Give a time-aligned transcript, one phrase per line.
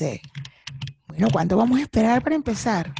[0.00, 0.22] Conectándose.
[1.08, 2.94] Bueno, ¿cuánto vamos a esperar para empezar?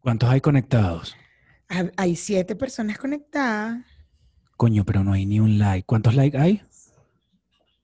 [0.00, 1.16] ¿Cuántos hay conectados?
[1.68, 3.84] Ha- Hay siete personas conectadas.
[4.56, 5.84] Coño, pero no hay ni un like.
[5.84, 6.62] ¿Cuántos likes hay?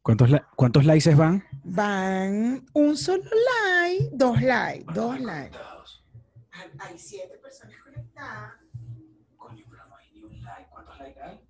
[0.02, 1.44] ¿Cuántos, li- ¿Cuántos likes se van?
[1.64, 5.56] Van un solo like, dos likes, dos likes.
[5.56, 8.52] Ha- Hay siete personas conectadas.
[9.36, 10.66] Coño, pero no hay ni un like.
[10.70, 11.40] ¿Cuántos likes hay?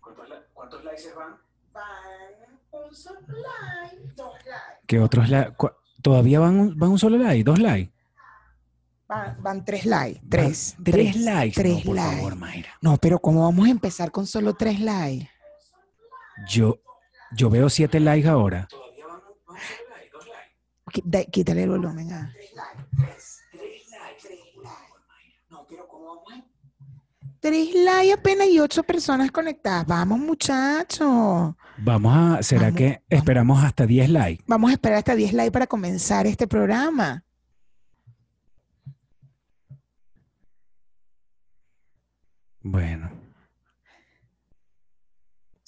[0.00, 1.36] ¿Cuántos, li- cuántos likes se van?
[1.72, 4.86] Van un solo like, dos likes.
[4.86, 5.54] ¿Qué otros likes?
[6.02, 7.42] ¿Todavía van, un- van un solo like?
[7.44, 7.92] ¿Dos likes?
[9.08, 10.74] Van, van tres likes, tres.
[10.78, 11.60] Van ¿Tres likes?
[11.60, 12.16] Tres no, por likes.
[12.16, 12.70] favor, Mayra.
[12.80, 15.28] No, pero ¿cómo vamos a empezar con solo tres likes?
[16.48, 16.78] Yo,
[17.36, 18.66] yo veo siete likes ahora.
[21.30, 22.12] Quítale el volumen.
[22.12, 22.32] ah.
[25.50, 26.44] No, pero ¿cómo vamos.
[27.40, 29.86] Tres likes apenas y ocho personas conectadas.
[29.86, 31.54] Vamos, muchachos.
[31.78, 33.02] Vamos a, ¿será Vamos, que vamos.
[33.10, 34.44] esperamos hasta 10 likes?
[34.46, 37.24] Vamos a esperar hasta 10 likes para comenzar este programa.
[42.62, 43.10] Bueno.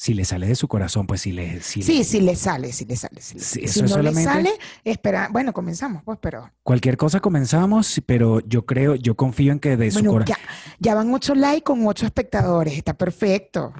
[0.07, 1.61] Si le sale de su corazón, pues si le...
[1.61, 3.19] Si le- Sí, sí le sale, sí le sale.
[3.19, 3.35] eso
[3.67, 4.51] si no solamente- le sale,
[4.85, 5.29] espera.
[5.33, 6.49] Bueno, comenzamos, pues, pero.
[6.63, 10.37] Cualquier cosa comenzamos, pero yo creo, yo confío en que de su corazón...
[10.37, 10.39] ya,
[10.79, 12.75] ya van ocho likes con ocho espectadores.
[12.79, 13.75] Está perfecto.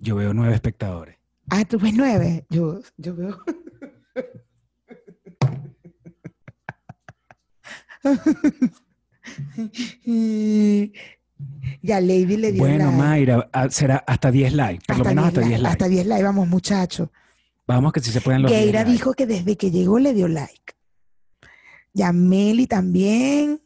[0.00, 1.16] Yo veo nueve espectadores.
[1.48, 2.44] Ah, tú ves nueve.
[2.50, 3.38] Yo, yo veo.
[11.82, 12.96] ya Lady le dio Bueno, like.
[12.96, 15.68] Mayra, ah, será hasta 10 likes, por lo menos hasta 10 likes.
[15.72, 17.08] Hasta 10 likes, vamos, muchachos.
[17.66, 18.92] Vamos que si se pueden los 10 Geira likes.
[18.92, 20.74] dijo que desde que llegó le dio like.
[21.94, 23.60] Yameli también.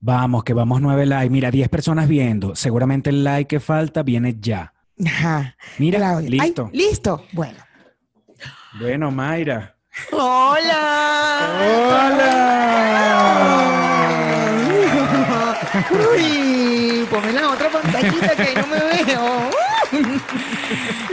[0.00, 1.30] Vamos, que vamos 9 likes.
[1.30, 2.54] Mira, 10 personas viendo.
[2.54, 4.72] Seguramente el like que falta viene ya.
[5.04, 5.56] Ajá.
[5.78, 6.28] Mira, Claudia.
[6.42, 6.70] Ay, listo.
[6.72, 7.24] listo.
[7.32, 7.58] Bueno.
[8.78, 9.76] Bueno, Mayra.
[10.12, 10.58] ¡Hola!
[15.90, 19.50] Uy, ponme la otra pantallita que ahí no me veo.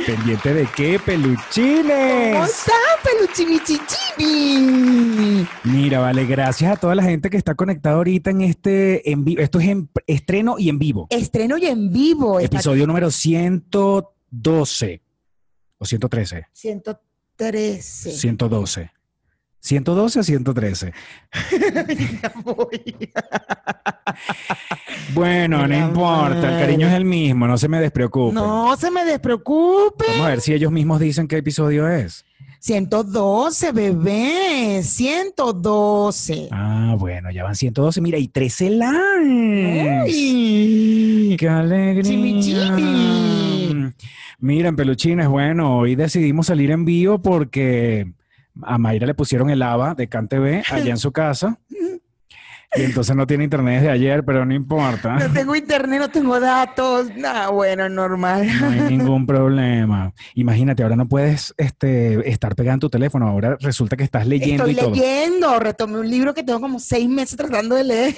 [0.05, 2.49] ¿Pendiente de qué, ¿Cómo peluchines?
[2.49, 5.47] estás, peluchimichichibi?
[5.63, 9.41] Mira, vale, gracias a toda la gente que está conectada ahorita en este en vivo.
[9.41, 11.07] Esto es en estreno y en vivo.
[11.09, 12.39] Estreno y en vivo.
[12.39, 15.01] Está- Episodio número 112
[15.77, 16.47] o 113.
[16.53, 18.11] 113.
[18.11, 18.91] 112.
[19.66, 20.94] 112 o 113.
[22.22, 22.96] Ya voy.
[25.16, 28.36] Bueno, no importa, el cariño es el mismo, no se me despreocupen.
[28.36, 30.06] No se me despreocupe.
[30.08, 32.26] Vamos a ver si ellos mismos dicen qué episodio es.
[32.59, 34.84] 112, bebé.
[34.84, 36.50] 112.
[36.52, 38.02] Ah, bueno, ya van 112.
[38.02, 40.14] Mira, y 13 likes.
[41.38, 42.03] ¡Qué alegría!
[42.03, 43.94] Chimichimi.
[44.38, 48.14] Miren, peluchines, bueno, hoy decidimos salir en vivo porque
[48.61, 51.59] a Mayra le pusieron el ABA de CanTV allá en su casa.
[52.77, 55.16] Y entonces no tiene internet desde ayer, pero no importa.
[55.16, 57.16] No tengo internet, no tengo datos.
[57.16, 58.47] Nada, bueno, normal.
[58.59, 60.13] No hay ningún problema.
[60.34, 63.29] Imagínate, ahora no puedes este, estar pegado en tu teléfono.
[63.29, 64.90] Ahora resulta que estás leyendo Estoy y todo.
[64.93, 68.13] leyendo, retomé un libro que tengo como seis meses tratando de leer.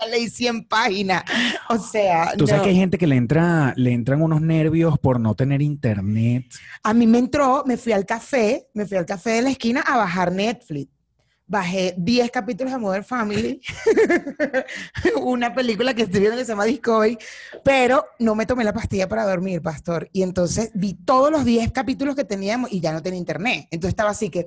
[0.00, 1.22] Ya leí 100 páginas.
[1.68, 5.20] O sea, Tú sabes que hay gente que le entra, le entran unos nervios por
[5.20, 6.46] no tener internet.
[6.82, 9.80] a mí me entró, me fui al café, me fui al café de la esquina
[9.80, 10.97] a bajar Netflix.
[11.50, 13.62] Bajé 10 capítulos de Modern Family,
[15.22, 17.16] una película que estoy viendo que se llama Discovery,
[17.64, 20.10] pero no me tomé la pastilla para dormir, pastor.
[20.12, 23.66] Y entonces vi todos los 10 capítulos que teníamos y ya no tenía internet.
[23.70, 24.46] Entonces estaba así que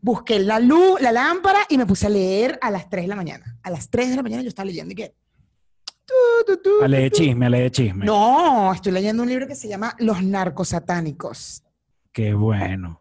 [0.00, 3.16] busqué la luz, la lámpara y me puse a leer a las 3 de la
[3.16, 3.58] mañana.
[3.64, 5.14] A las 3 de la mañana yo estaba leyendo y que...
[6.82, 8.04] A leer chisme, a leer chisme.
[8.04, 11.64] No, estoy leyendo un libro que se llama Los narcosatánicos.
[12.12, 12.99] Qué bueno.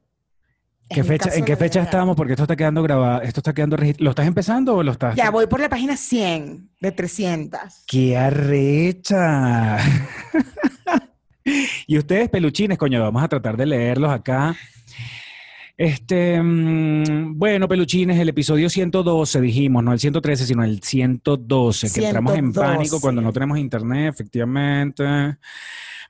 [0.90, 2.16] Es ¿Qué un fecha, caso ¿En qué fecha estamos?
[2.16, 5.16] Porque esto está quedando grabado, esto está quedando regis- ¿Lo estás empezando o lo estás?
[5.16, 7.60] Ya voy por la página 100 de 300.
[7.86, 9.78] ¡Qué arrecha!
[11.88, 14.56] y ustedes, peluchines, coño, vamos a tratar de leerlos acá.
[15.78, 22.06] Este, mm, bueno, peluchines, el episodio 112 dijimos, no el 113, sino el 112, que
[22.06, 22.76] entramos en 112.
[22.78, 25.04] pánico cuando no tenemos internet, efectivamente.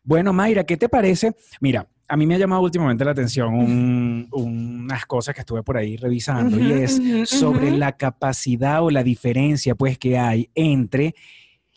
[0.04, 1.34] Bueno, Mayra, ¿qué te parece?
[1.60, 5.78] Mira, a mí me ha llamado últimamente la atención un- unas cosas que estuve por
[5.78, 11.14] ahí revisando y es sobre la capacidad o la diferencia pues que hay entre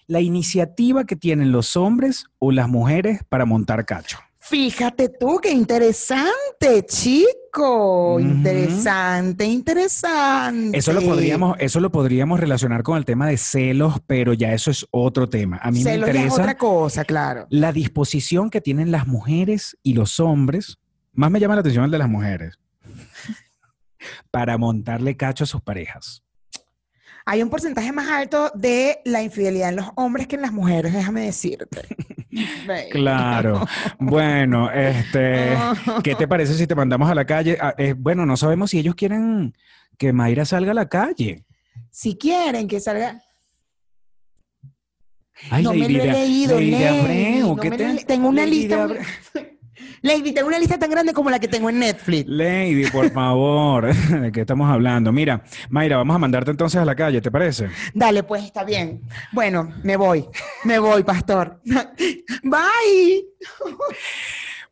[0.07, 4.19] la iniciativa que tienen los hombres o las mujeres para montar cacho.
[4.53, 8.21] Fíjate tú, qué interesante, chico.
[8.21, 10.77] Interesante, interesante.
[10.77, 14.71] Eso lo podríamos, eso lo podríamos relacionar con el tema de celos, pero ya eso
[14.71, 15.59] es otro tema.
[15.63, 17.47] A mí Celos me ya es interesa otra cosa, claro.
[17.49, 20.77] la disposición que tienen las mujeres y los hombres.
[21.15, 22.59] Más me llama la atención el de las mujeres.
[24.31, 26.23] para montarle cacho a sus parejas.
[27.25, 30.93] Hay un porcentaje más alto de la infidelidad en los hombres que en las mujeres,
[30.93, 31.81] déjame decirte.
[32.91, 33.67] Claro.
[33.99, 35.57] Bueno, este,
[36.03, 37.59] ¿qué te parece si te mandamos a la calle?
[37.61, 39.55] Ah, eh, bueno, no sabemos si ellos quieren
[39.99, 41.45] que Mayra salga a la calle.
[41.91, 43.23] Si quieren que salga.
[45.51, 47.91] Ay, no me lo he leído, Lady de Lady, Abreu, no ¿qué me te- lo
[47.91, 48.89] he le- Tengo una lista.
[50.03, 52.29] Lady, tengo una lista tan grande como la que tengo en Netflix.
[52.29, 55.13] Lady, por favor, ¿de qué estamos hablando?
[55.13, 57.69] Mira, Mayra, vamos a mandarte entonces a la calle, ¿te parece?
[57.95, 59.03] Dale, pues está bien.
[59.33, 60.27] Bueno, me voy.
[60.65, 61.61] Me voy, pastor.
[62.43, 63.25] Bye.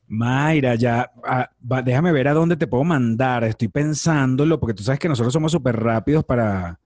[0.09, 3.45] Mayra, ya, ah, va- déjame ver a dónde te puedo mandar.
[3.45, 6.81] Estoy pensándolo, porque tú sabes que nosotros somos súper rápidos para,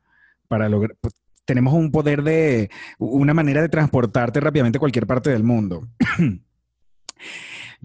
[0.48, 0.96] para lograr.
[1.00, 1.14] pues,
[1.46, 5.86] tenemos un poder de, una manera de transportarte rápidamente a cualquier parte del mundo.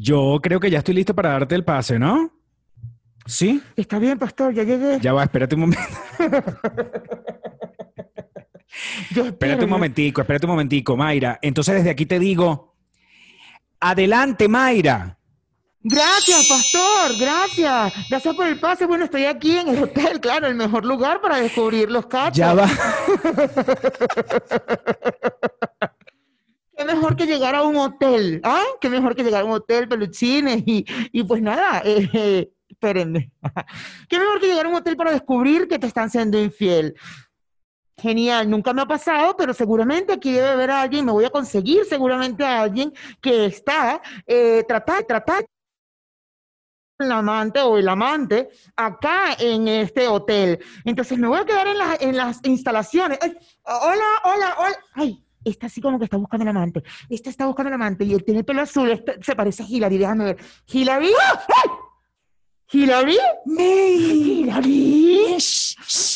[0.02, 2.32] Yo creo que ya estoy listo para darte el pase, ¿no?
[3.26, 3.62] ¿Sí?
[3.76, 4.98] Está bien, pastor, ya llegué.
[5.02, 5.84] Ya va, espérate un momento.
[9.12, 11.38] Yo Espérate un momentico, espérate un momentico, Mayra.
[11.42, 12.78] Entonces desde aquí te digo,
[13.82, 15.18] adelante, Mayra.
[15.82, 17.94] Gracias, pastor, gracias.
[18.10, 18.86] Gracias por el pase.
[18.86, 22.38] Bueno, estoy aquí en el hotel, claro, el mejor lugar para descubrir los cachos.
[22.38, 22.70] Ya va.
[26.94, 28.64] Mejor que llegar a un hotel, ¿ah?
[28.82, 33.32] Qué mejor que llegar a un hotel, peluchines y, y pues nada, eh, eh, espérenme.
[34.10, 36.96] Qué mejor que llegar a un hotel para descubrir que te están siendo infiel.
[37.98, 41.84] Genial, nunca me ha pasado, pero seguramente aquí debe haber alguien, me voy a conseguir
[41.86, 45.46] seguramente a alguien que está eh, tratar, tratar
[47.00, 50.60] el amante o el amante acá en este hotel.
[50.86, 53.20] Entonces me voy a quedar en, las- en las instalaciones.
[53.22, 54.76] Ay, hola, hola, hola.
[54.94, 56.84] Ay, esta sí como que está buscando el amante.
[57.10, 58.90] Esta está buscando el amante y él tiene el pelo azul.
[58.92, 60.38] Este se parece a Hillary, déjame ver.
[60.72, 61.08] ¿Hillary?
[61.48, 61.70] ¡Ay!
[62.72, 63.18] ¿Hillary?
[63.46, 65.36] ¿Hillary?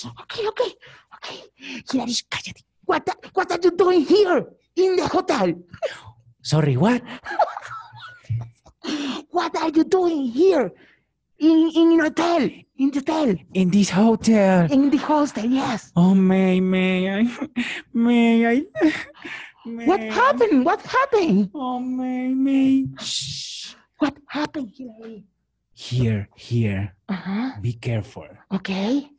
[0.06, 0.62] Ok, ok,
[1.14, 1.28] ok.
[1.92, 2.66] Hillary, cállate.
[2.86, 5.56] What, the- what are you doing here in the hotel?
[6.42, 7.02] Sorry, what?
[9.32, 10.72] What are you doing here
[11.40, 12.50] in in hotel?
[12.78, 13.36] In the hotel?
[13.54, 14.72] In this hotel.
[14.72, 15.46] In the hostel?
[15.46, 15.92] Yes.
[15.96, 17.38] Oh, May, May, I,
[17.94, 18.66] May, I,
[19.66, 20.66] What happened?
[20.66, 21.50] What happened?
[21.54, 22.88] Oh, May, May.
[23.00, 23.76] Shh.
[24.00, 25.24] What happened, Hillary?
[25.74, 26.94] Here, here.
[27.08, 27.52] Uh huh.
[27.62, 28.28] Be careful.
[28.52, 29.10] Okay.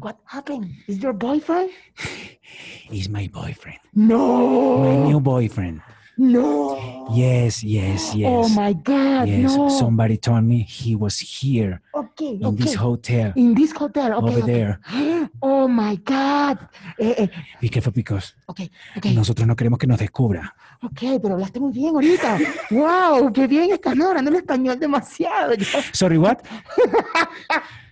[0.00, 0.72] What happened?
[0.88, 1.70] Is your boyfriend?
[2.90, 3.78] He's my boyfriend.
[3.94, 4.78] No.
[4.78, 5.82] My new boyfriend.
[6.16, 7.08] No.
[7.12, 8.30] Yes, yes, yes.
[8.30, 9.28] Oh my God.
[9.28, 9.68] yes, no.
[9.68, 12.38] somebody told me he was here okay.
[12.38, 12.64] in okay.
[12.64, 14.12] this hotel In this hotel.
[14.14, 14.26] Okay.
[14.26, 14.52] over okay.
[14.52, 14.80] there.
[15.42, 16.58] Oh my God.
[16.98, 17.28] Eh, eh,
[17.60, 18.70] Be careful because okay.
[18.96, 19.14] Okay.
[19.14, 20.54] nosotros no queremos que nos descubra.
[20.82, 22.38] Ok, pero hablaste muy bien ahorita.
[22.70, 25.54] wow, qué bien estás logrando el español demasiado.
[25.92, 26.38] Sorry, what?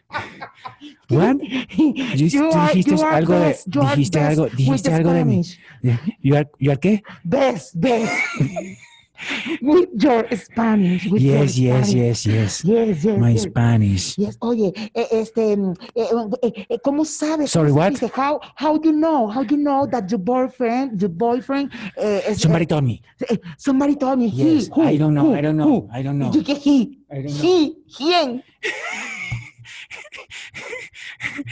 [1.08, 1.36] What?
[1.42, 5.12] You- tú are- dijiste you are algo de- best, you are dijiste algo- dijiste algo
[5.12, 5.42] de mí.
[6.22, 7.02] You are, you are qué?
[7.24, 8.12] Best, best.
[9.62, 11.06] with your Spanish.
[11.06, 11.94] With your Yes, yes, Spanish.
[11.94, 12.64] yes, yes.
[12.64, 13.42] Yes, yes, My yes.
[13.42, 14.18] Spanish.
[14.18, 14.36] Yes.
[14.40, 17.50] Oye, eh, este, mm, eh, eh, ¿cómo sabes?
[17.52, 17.92] Sorry, ¿Cómo what?
[17.94, 18.10] supiste?
[18.16, 19.28] How, how you know?
[19.28, 23.00] How you know that your boyfriend, your boyfriend, is, Somebody told me.
[23.58, 25.88] somebody told me Yes, he, who, I don't know, who, I don't know, who?
[25.92, 26.30] I don't know.
[26.32, 26.98] ¿Y qué he?
[27.10, 27.42] I don't know.
[27.42, 28.42] He, ¿quién?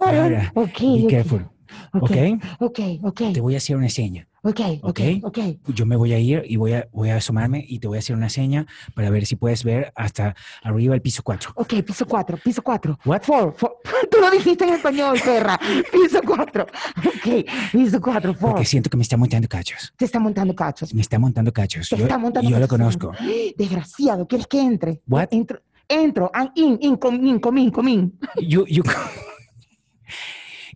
[0.00, 1.50] Mayra, Okay, Be okay, careful.
[1.92, 2.42] okay, ¿Ok?
[2.60, 4.26] okay, okay, Te voy a hacer una seña.
[4.42, 5.60] okay, okay, okay.
[5.74, 8.00] Yo me voy a ir y voy a, voy a asomarme y te voy a
[8.00, 11.52] hacer una seña para ver si puedes ver hasta arriba el piso 4.
[11.56, 12.98] Ok, piso 4, piso 4.
[13.04, 13.22] What?
[13.22, 13.76] Four, four.
[14.10, 15.58] Tú lo dijiste en español, perra.
[15.92, 16.66] Piso 4.
[17.06, 18.50] Ok, piso 4, four.
[18.52, 19.92] Porque siento que me está montando cachos.
[19.96, 20.94] Te está montando cachos.
[20.94, 21.88] Me está montando cachos.
[21.90, 23.12] Te Yo, está montando yo lo conozco.
[23.58, 25.02] Desgraciado, ¿quieres que entre?
[25.06, 25.28] What?
[25.32, 28.12] Entro, entro, and in, in, in, come in, come in.
[28.38, 28.82] You, you,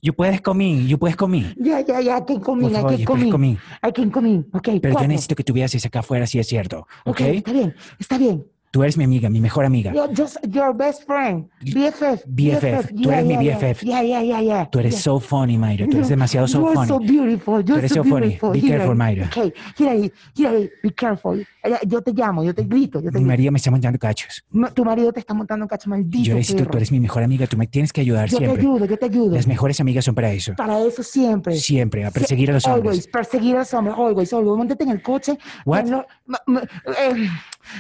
[0.03, 1.55] you puedes comer, you puedes comer.
[1.57, 3.31] Ya, ya, ya, I can come Por in, I favor, can you come puedes in.
[3.33, 3.59] comer.
[3.83, 4.47] I can come in.
[4.53, 5.09] Ok, Pero yo cuatro.
[5.09, 6.87] necesito que tú veas si acá afuera si es cierto.
[7.05, 7.21] ¿Ok?
[7.21, 8.45] Ok, está bien, está bien.
[8.75, 9.93] Tú eres mi amiga, mi mejor amiga.
[9.93, 11.49] You're just your best friend.
[11.61, 12.25] BFF.
[12.27, 12.93] BFF.
[13.01, 13.85] Tú eres mi BFF.
[13.85, 14.69] Yeah, yeah, yeah, yeah.
[14.69, 15.01] Tú eres yeah.
[15.01, 15.87] so funny, Mayra.
[15.87, 16.89] Tú eres demasiado so you are funny.
[16.89, 17.65] so beautiful.
[17.65, 18.31] You're eres so, so funny.
[18.31, 18.51] beautiful.
[18.51, 19.27] Be careful, Mayra.
[19.27, 21.39] Okay, Hilary, Hilary, be careful.
[21.63, 24.45] Eh, Yo te llamo, yo te grito, yo te Mi marido me está montando cachos.
[24.75, 26.25] Tu marido te está montando un cacho maldito.
[26.25, 26.73] Yo necesito, perro.
[26.73, 27.47] tú eres mi mejor amiga.
[27.47, 28.61] Tú me tienes que ayudar Yo te siempre.
[28.61, 29.37] ayudo, yo te ayudo.
[29.37, 30.53] Las mejores amigas son para eso.
[30.57, 31.55] Para eso siempre.
[31.55, 32.87] Siempre, a perseguir a los hombres.
[32.91, 34.59] Always, perseguir a los hombres, always, always.
[34.59, 35.39] Móntate en el coche.
[35.65, 35.85] What?
[36.27, 36.63] Ma- ma-
[36.99, 37.29] eh,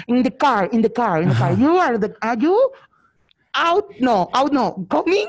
[0.08, 1.52] in the car, in the car, in the car.
[1.58, 2.56] You are the, are you
[3.54, 3.84] out?
[4.00, 4.86] No, out no.
[4.90, 5.26] Coming?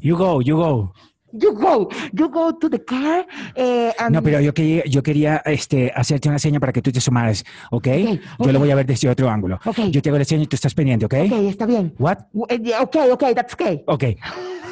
[0.00, 0.92] You go, you go.
[1.38, 3.26] you go, you go to the car.
[3.56, 6.90] eh, and- No, pero yo quería, yo quería este, hacerte una seña para que tú
[6.92, 7.86] te sumaras, ¿ok?
[7.88, 8.58] Ok, Yo lo ok.
[8.58, 9.58] voy a ver desde otro ángulo.
[9.66, 9.78] Ok.
[9.90, 11.14] Yo te hago la seña y tú estás pendiente, ¿ok?
[11.26, 11.94] Ok, está bien.
[11.98, 12.18] What?
[12.48, 13.82] Eh, Okay, okay, that's okay.
[13.86, 14.04] Ok.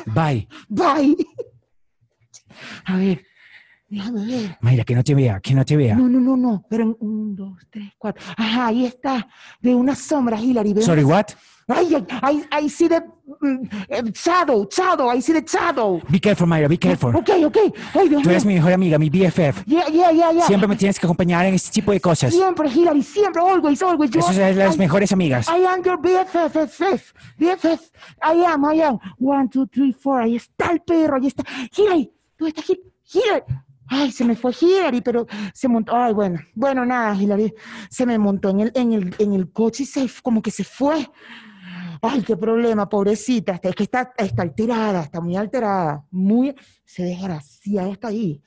[0.06, 0.46] Bye.
[0.68, 1.16] Bye.
[2.86, 3.20] A ver,
[3.88, 4.56] déjame.
[4.60, 5.94] Mayra, que no te vea, que no te vea.
[5.96, 6.64] No, no, no, no.
[6.68, 8.22] Pero en un, dos, tres, cuatro.
[8.36, 9.26] Ajá, ahí está.
[9.60, 10.72] Veo una sombra, Hilary.
[10.74, 11.26] Veo Sorry, una- what?
[11.66, 13.00] Ay, ay, I, I see the
[13.40, 15.10] mm, eh, shadow, shadow.
[15.10, 15.98] I see the shadow.
[16.10, 17.16] Be careful, Mayra, be careful.
[17.16, 17.56] Ok, ok.
[17.94, 19.64] Ay, Dios Tú eres mi mejor amiga, mi BFF.
[19.64, 20.46] Yeah, yeah, yeah, yeah.
[20.46, 22.34] Siempre me tienes que acompañar en este tipo de cosas.
[22.34, 24.10] Siempre, Hilary, siempre, always, always.
[24.10, 25.48] Yo- Esas son las I- mejores amigas.
[25.48, 27.80] I am your BFF, FF, BFF.
[28.22, 28.98] I am, I am.
[29.18, 30.20] One, two, three, four.
[30.20, 31.44] Ahí está el perro, ahí está.
[31.74, 33.42] Hilary, ¿dónde está Hil- Hilary?
[33.86, 35.94] Ay, se me fue Hilary, pero se montó.
[35.94, 36.40] Ay, bueno.
[36.54, 37.52] Bueno, nada, Hilary.
[37.90, 40.64] Se me montó en el, en el, en el coche y se, como que se
[40.64, 41.10] fue.
[42.00, 43.60] Ay, qué problema, pobrecita.
[43.62, 46.04] Es que está, está alterada, está muy alterada.
[46.10, 46.54] Muy.
[46.84, 48.42] Se desgraciada está ahí.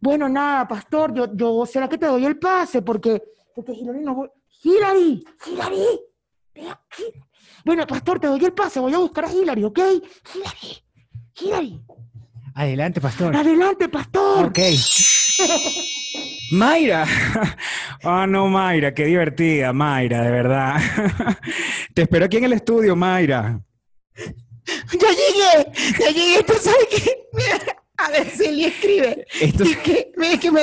[0.00, 2.82] Bueno, nada, pastor, yo, yo, ¿será que te doy el pase?
[2.82, 3.22] Porque,
[3.54, 4.28] porque Hilary no...
[6.54, 7.04] ven aquí.
[7.64, 9.78] Bueno, pastor, te doy el pase, voy a buscar a Hilary, ¿ok?
[10.34, 10.84] Hilary,
[11.40, 11.82] Hilary,
[12.54, 13.36] Adelante, pastor.
[13.36, 14.46] adelante, pastor.
[14.46, 14.58] Ok.
[16.52, 17.06] Mayra.
[18.02, 20.80] Ah, no, Mayra, qué divertida, Mayra, de verdad.
[21.94, 23.60] Te espero aquí en el estudio, Mayra.
[24.64, 27.26] Ya llegué, ya llegué, ¿tú sabes qué?
[28.06, 29.26] A ver, Celia escribe.
[29.40, 30.62] Esto es- Es que, es que me,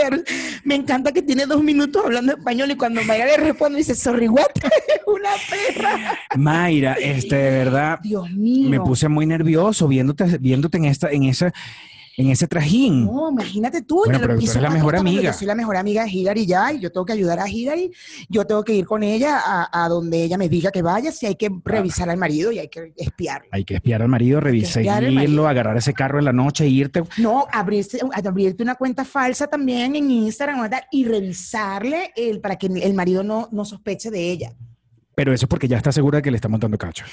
[0.63, 4.27] me encanta que tiene dos minutos hablando español y cuando Mayra le responde dice, sorry,
[4.27, 4.47] what?
[5.07, 6.19] Una perra.
[6.35, 8.69] Mayra, este, de verdad, Dios mío.
[8.69, 11.53] me puse muy nervioso viéndote, viéndote en esta, en esa,
[12.17, 13.05] en ese trajín.
[13.05, 14.01] No, imagínate tú.
[14.03, 15.21] Bueno, pero tú eres la mejor amiga.
[15.21, 17.91] Yo soy la mejor amiga de Hillary ya y yo tengo que ayudar a Hillary.
[18.27, 21.27] Yo tengo que ir con ella a, a donde ella me diga que vaya, si
[21.27, 23.47] hay que revisar al marido y hay que espiarlo.
[23.51, 27.03] Hay que espiar al marido, revisar, seguirlo, agarrar ese carro en la noche e irte.
[27.17, 32.93] No, abrirse, abrirte una cuenta falsa también en Instagram y revisarle el, para que el
[32.95, 34.53] marido no, no sospeche de ella.
[35.13, 37.03] Pero eso es porque ya está segura de que le está montando cacho.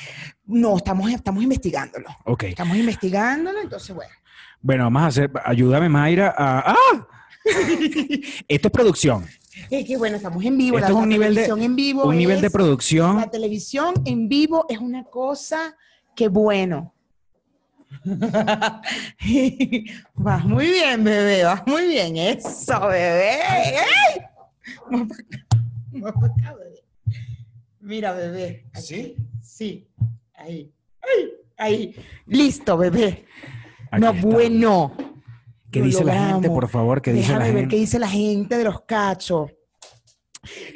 [0.44, 2.08] No, estamos, estamos investigándolo.
[2.26, 2.44] Ok.
[2.44, 4.12] Estamos investigándolo, entonces bueno.
[4.64, 6.73] Bueno, vamos a hacer, ayúdame, Mayra, a...
[6.73, 7.06] ¡Ah!
[8.49, 9.26] Esto es producción.
[9.68, 10.78] Es que bueno, estamos en vivo.
[10.78, 13.16] Esto la, es un la nivel de- televisión en vivo Un nivel de producción.
[13.18, 15.76] La televisión en vivo es una cosa
[16.16, 16.94] que bueno.
[20.14, 22.16] vas muy bien, bebé, vas muy bien.
[22.16, 23.40] Eso, bebé.
[23.42, 24.23] ¡Ey!
[24.90, 25.47] Más pa' acá,
[25.92, 26.83] más pa' acá, bebé.
[27.80, 28.64] Mira, bebé.
[28.73, 28.83] aquí.
[28.83, 29.16] ¿Sí?
[29.42, 29.87] Sí.
[30.35, 30.73] Ahí.
[31.02, 31.30] Ahí.
[31.59, 31.94] Ahí.
[32.26, 33.26] Listo, bebé.
[33.94, 34.26] Aquí no, está.
[34.26, 34.92] bueno.
[35.70, 37.02] ¿Qué dice la gente, por favor?
[37.02, 37.74] ¿Qué dice Déjame la ver gente?
[37.74, 39.50] qué dice la gente de los cachos.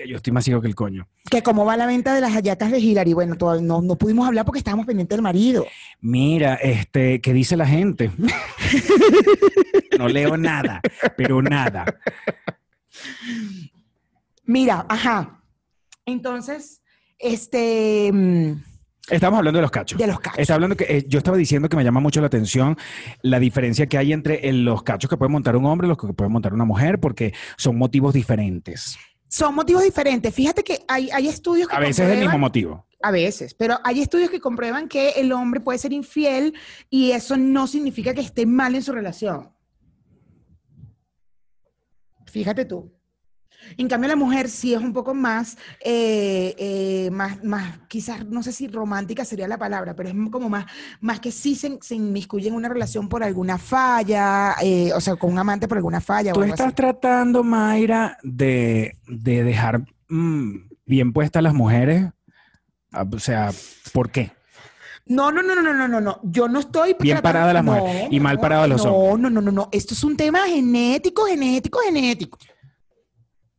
[0.08, 1.06] Yo estoy más ciego que el coño.
[1.30, 3.12] Que cómo va la venta de las hallacas de Hillary.
[3.12, 5.66] Bueno, todavía no, no pudimos hablar porque estábamos pendientes del marido.
[6.00, 8.10] Mira, este, ¿qué dice la gente?
[9.98, 10.80] no leo nada,
[11.16, 11.84] pero nada.
[14.44, 15.42] Mira, ajá.
[16.06, 16.82] Entonces,
[17.18, 18.52] este, mm,
[19.10, 19.98] Estamos hablando de los cachos.
[19.98, 20.38] de los cachos.
[20.38, 22.76] Está hablando que eh, yo estaba diciendo que me llama mucho la atención
[23.22, 25.96] la diferencia que hay entre el- los cachos que puede montar un hombre y los
[25.98, 28.98] que puede montar una mujer, porque son motivos diferentes.
[29.28, 30.34] Son motivos diferentes.
[30.34, 32.86] Fíjate que hay, hay estudios que A veces es el mismo motivo.
[33.02, 36.54] A veces, pero hay estudios que comprueban que el hombre puede ser infiel
[36.90, 39.50] y eso no significa que esté mal en su relación.
[42.26, 42.92] Fíjate tú.
[43.76, 48.42] En cambio, la mujer sí es un poco más, eh, eh, más, más, quizás, no
[48.42, 50.64] sé si romántica sería la palabra, pero es como más,
[51.00, 55.16] más que sí se, se inmiscuye en una relación por alguna falla, eh, o sea,
[55.16, 56.32] con un amante por alguna falla.
[56.32, 56.76] Tú o algo estás así.
[56.76, 60.54] tratando, Mayra, de, de dejar mm,
[60.86, 62.06] bien puestas las mujeres.
[62.92, 63.50] Ah, O sea,
[63.92, 64.30] ¿por qué?
[65.04, 66.20] No, no, no, no, no, no, no, no.
[66.22, 69.22] Yo no estoy Bien tratando- parada la mujer y mal parada los no, hombres.
[69.22, 69.68] No, no, no, no.
[69.72, 72.38] Esto es un tema genético, genético, genético.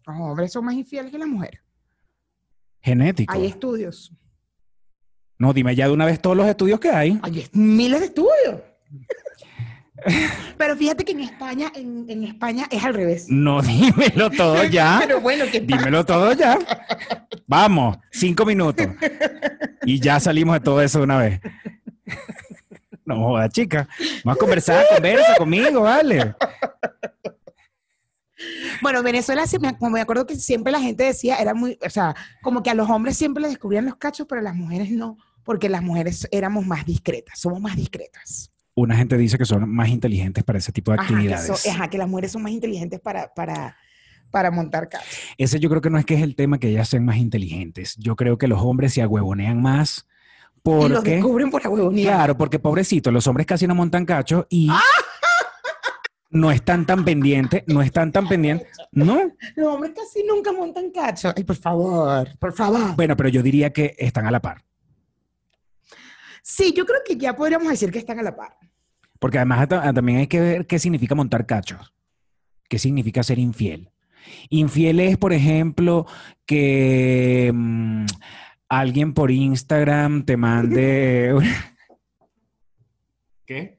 [0.10, 1.62] Los hombres son más infieles que las mujeres.
[2.82, 3.34] Genético.
[3.34, 4.12] Hay estudios.
[5.38, 7.20] No, dime ya de una vez todos los estudios que hay.
[7.22, 8.62] Hay miles de estudios.
[10.58, 13.26] Pero fíjate que en España, en, España es al revés.
[13.30, 14.98] No, dímelo todo ya.
[15.02, 15.60] Pero bueno, ¿qué?
[15.60, 16.58] Dímelo todo ya.
[17.46, 18.88] Vamos, cinco minutos.
[19.84, 21.40] Y ya salimos de todo eso de una vez.
[23.06, 23.88] No joda, chica.
[24.24, 26.36] Vamos a conversar, conversa conmigo, vale.
[28.82, 29.44] Bueno, Venezuela,
[29.78, 32.74] como me acuerdo que siempre la gente decía, era muy, o sea, como que a
[32.74, 36.28] los hombres siempre les descubrían los cachos, pero a las mujeres no, porque las mujeres
[36.32, 38.52] éramos más discretas, somos más discretas.
[38.76, 41.64] Una gente dice que son más inteligentes para ese tipo de ajá, actividades.
[41.64, 43.76] Que ajá, que las mujeres son más inteligentes para, para,
[44.32, 45.20] para montar cachos.
[45.38, 47.96] Ese yo creo que no es que es el tema que ellas sean más inteligentes.
[47.98, 50.08] Yo creo que los hombres se agüevonean más.
[50.64, 52.02] Porque, y los descubren por la.
[52.02, 54.82] Claro, porque pobrecito, los hombres casi no montan cachos y ¡Ah!
[56.32, 59.32] no están tan pendientes, no están tan pendientes, ¿no?
[59.56, 61.34] Los hombres casi nunca montan cacho.
[61.36, 62.96] Ay, por favor, por favor.
[62.96, 64.64] Bueno, pero yo diría que están a la par.
[66.44, 68.56] Sí, yo creo que ya podríamos decir que están a la par.
[69.20, 71.94] Porque además ah, también hay que ver qué significa montar cachos,
[72.70, 73.92] qué significa ser infiel.
[74.50, 76.06] Infiel es, por ejemplo,
[76.46, 78.06] que mm,
[78.70, 81.36] alguien por Instagram te mande...
[83.46, 83.79] ¿Qué?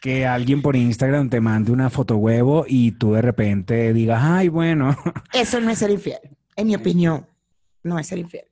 [0.00, 4.48] Que alguien por Instagram te mande una foto huevo y tú de repente digas, ay,
[4.48, 4.96] bueno.
[5.32, 6.18] Eso no es ser infiel,
[6.56, 7.26] en mi opinión,
[7.82, 8.44] no es ser infiel.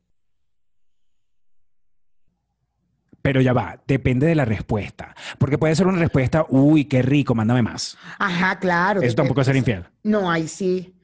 [3.23, 5.15] Pero ya va, depende de la respuesta.
[5.39, 7.99] Porque puede ser una respuesta, uy, qué rico, mándame más.
[8.19, 9.03] Ajá, claro.
[9.03, 9.85] Eso tampoco es ser infiel.
[10.03, 10.95] No, ahí sí.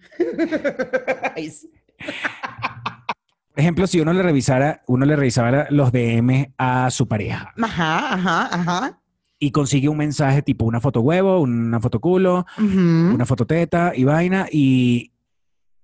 [3.53, 7.53] Por ejemplo, si uno le revisara, uno le revisara los DM a su pareja.
[7.61, 9.01] Ajá, ajá, ajá
[9.39, 14.05] y consigue un mensaje tipo una foto huevo, una foto culo, una foto teta y
[14.05, 15.13] vaina, y,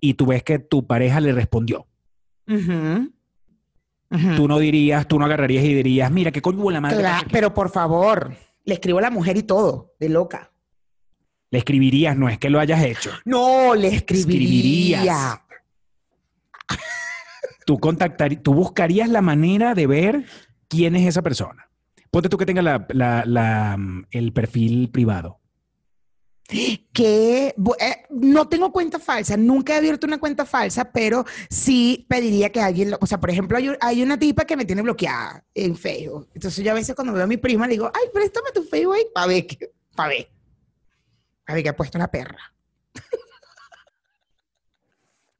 [0.00, 1.86] y, tú ves que tu pareja le respondió.
[4.36, 7.02] Tú no dirías, tú no agarrarías y dirías, mira, qué coño la madre.
[7.30, 10.50] Pero por favor, le escribo a la mujer y todo, de loca.
[11.50, 13.10] Le escribirías, no es que lo hayas hecho.
[13.24, 14.98] No, le escribiría.
[14.98, 15.40] escribirías.
[17.66, 20.24] tú contactarías, tú buscarías la manera de ver
[20.68, 21.68] quién es esa persona.
[22.12, 25.40] Ponte tú que tenga mm, el perfil privado.
[26.92, 32.52] Que eh, no tengo cuenta falsa, nunca he abierto una cuenta falsa, pero sí pediría
[32.52, 35.74] que alguien, lo, o sea, por ejemplo, hay, una tipa que me tiene bloqueada en
[35.74, 36.28] Facebook.
[36.34, 38.96] Entonces yo a veces cuando veo a mi prima le digo, ay, préstame tu Facebook
[38.96, 39.46] ahí, para ver,
[39.96, 40.30] para ver,
[41.46, 42.54] a ver que ha puesto la perra.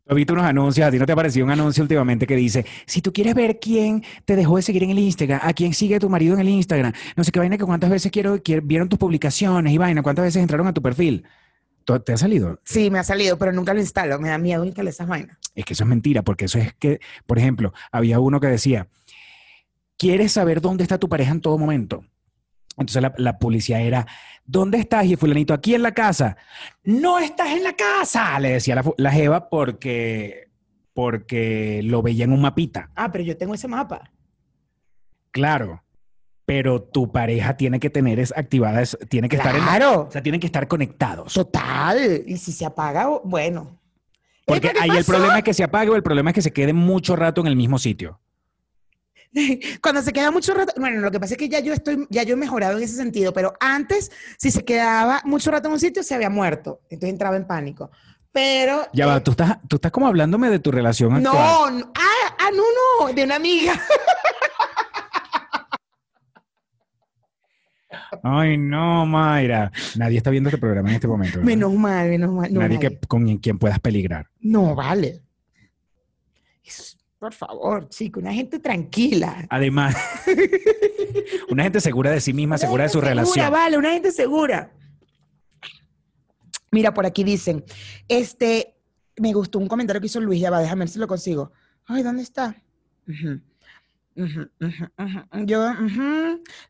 [0.09, 3.01] Yo visto unos anuncios, a no te ha apareció un anuncio últimamente que dice, si
[3.01, 6.09] tú quieres ver quién te dejó de seguir en el Instagram, a quién sigue tu
[6.09, 8.99] marido en el Instagram, no sé qué vaina, que cuántas veces quiero, quiero, vieron tus
[8.99, 11.25] publicaciones y vaina, cuántas veces entraron a tu perfil.
[11.85, 12.61] ¿Te ha salido?
[12.65, 15.39] Sí, me ha salido, pero nunca lo instalo, me da miedo instalar esas vainas.
[15.55, 18.89] Es que eso es mentira, porque eso es que, por ejemplo, había uno que decía,
[19.99, 22.05] ¿quieres saber dónde está tu pareja en todo momento?
[22.79, 24.07] Entonces la, policía era,
[24.45, 25.05] ¿dónde estás?
[25.07, 26.37] Y fulanito, aquí en la casa.
[26.85, 30.51] No estás en la casa, le decía la, la Jeva porque,
[30.95, 32.91] porque lo veía en un mapita.
[32.95, 34.11] Ah, pero yo tengo ese mapa.
[35.31, 35.83] Claro,
[36.45, 40.23] pero tu pareja tiene que tener es activada, tiene que estar en, Claro, o sea,
[40.23, 41.33] tienen que estar conectados.
[41.33, 43.79] Total, y si se apaga, bueno.
[44.45, 46.73] Porque ahí el problema es que se apague o el problema es que se quede
[46.73, 48.21] mucho rato en el mismo sitio.
[49.83, 52.23] Cuando se queda mucho rato, bueno, lo que pasa es que ya yo estoy, ya
[52.23, 55.81] yo he mejorado en ese sentido, pero antes, si se quedaba mucho rato en un
[55.81, 56.81] sitio, se había muerto.
[56.91, 57.91] Entonces entraba en pánico.
[58.31, 58.87] Pero.
[58.93, 61.35] Ya va, eh, tú estás, tú estás como hablándome de tu relación actual.
[61.35, 62.63] No, ah, ah, no,
[63.07, 63.75] no, de una amiga.
[68.23, 69.73] Ay, no, Mayra.
[69.97, 71.41] Nadie está viendo este programa en este momento.
[71.41, 72.53] Menos mal, menos mal.
[72.53, 74.29] Nadie que, con quien puedas peligrar.
[74.41, 75.23] No, vale.
[76.63, 79.47] Es, por favor, chico, una gente tranquila.
[79.49, 79.95] Además,
[81.51, 83.49] una gente segura de sí misma, segura de su segura, relación.
[83.49, 84.73] Vale, una gente segura.
[86.73, 87.65] Mira, por aquí dicen,
[88.09, 88.75] este,
[89.19, 91.53] me gustó un comentario que hizo Luis, ya va, déjame ver si lo consigo.
[91.87, 92.57] Ay, ¿dónde está?
[95.45, 95.73] Yo,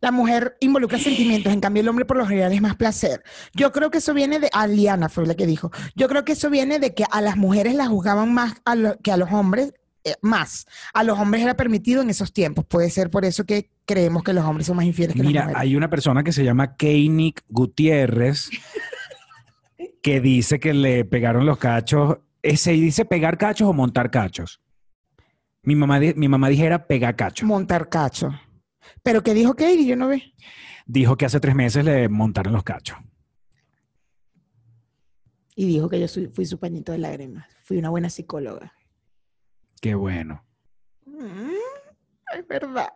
[0.03, 3.23] la mujer involucra sentimientos, en cambio el hombre por lo general es más placer.
[3.55, 6.33] Yo creo que eso viene de, ah, Aliana fue la que dijo, yo creo que
[6.33, 8.61] eso viene de que a las mujeres las juzgaban más
[9.03, 9.73] que a los hombres
[10.05, 10.67] eh, más.
[10.93, 12.65] A los hombres era permitido en esos tiempos.
[12.65, 15.49] Puede ser por eso que creemos que los hombres son más infieles que Mira, las
[15.51, 15.63] mujeres.
[15.63, 18.51] hay una persona que se llama Keinik Gutiérrez
[20.03, 22.19] que dice que le pegaron los cachos.
[22.43, 24.61] Eh, se dice pegar cachos o montar cachos.
[25.63, 27.47] Mi mamá, mi mamá dijera pegar cachos.
[27.47, 28.35] Montar cachos.
[29.05, 29.87] ¿Pero qué dijo Keinik?
[29.87, 30.35] Yo no ve.
[30.87, 32.99] Dijo que hace tres meses le montaron los cachos.
[35.55, 37.47] Y dijo que yo fui su pañito de lágrimas.
[37.63, 38.73] Fui una buena psicóloga.
[39.83, 40.45] Qué bueno.
[41.07, 41.57] Mm,
[42.39, 42.89] es verdad.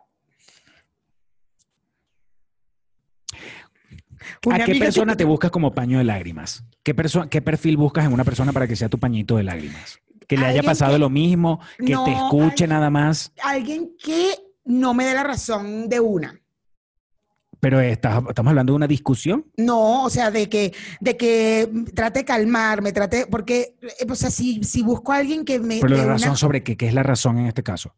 [4.49, 5.25] ¿A qué persona te...
[5.25, 6.63] buscas como paño de lágrimas?
[6.83, 6.95] ¿Qué,
[7.29, 9.99] ¿Qué perfil buscas en una persona para que sea tu pañito de lágrimas?
[10.29, 13.33] Que le haya pasado lo mismo, que te escuche nada más.
[13.43, 16.39] Alguien que no me dé la razón de una.
[17.67, 19.45] Pero estás- estamos hablando de una discusión.
[19.57, 24.31] No, o sea, de que, de que trate de calmarme, trate, porque, eh, o sea,
[24.31, 25.81] si, si busco a alguien que me...
[25.81, 27.93] Pero la una- razón sobre qué, ¿qué es la razón en este caso?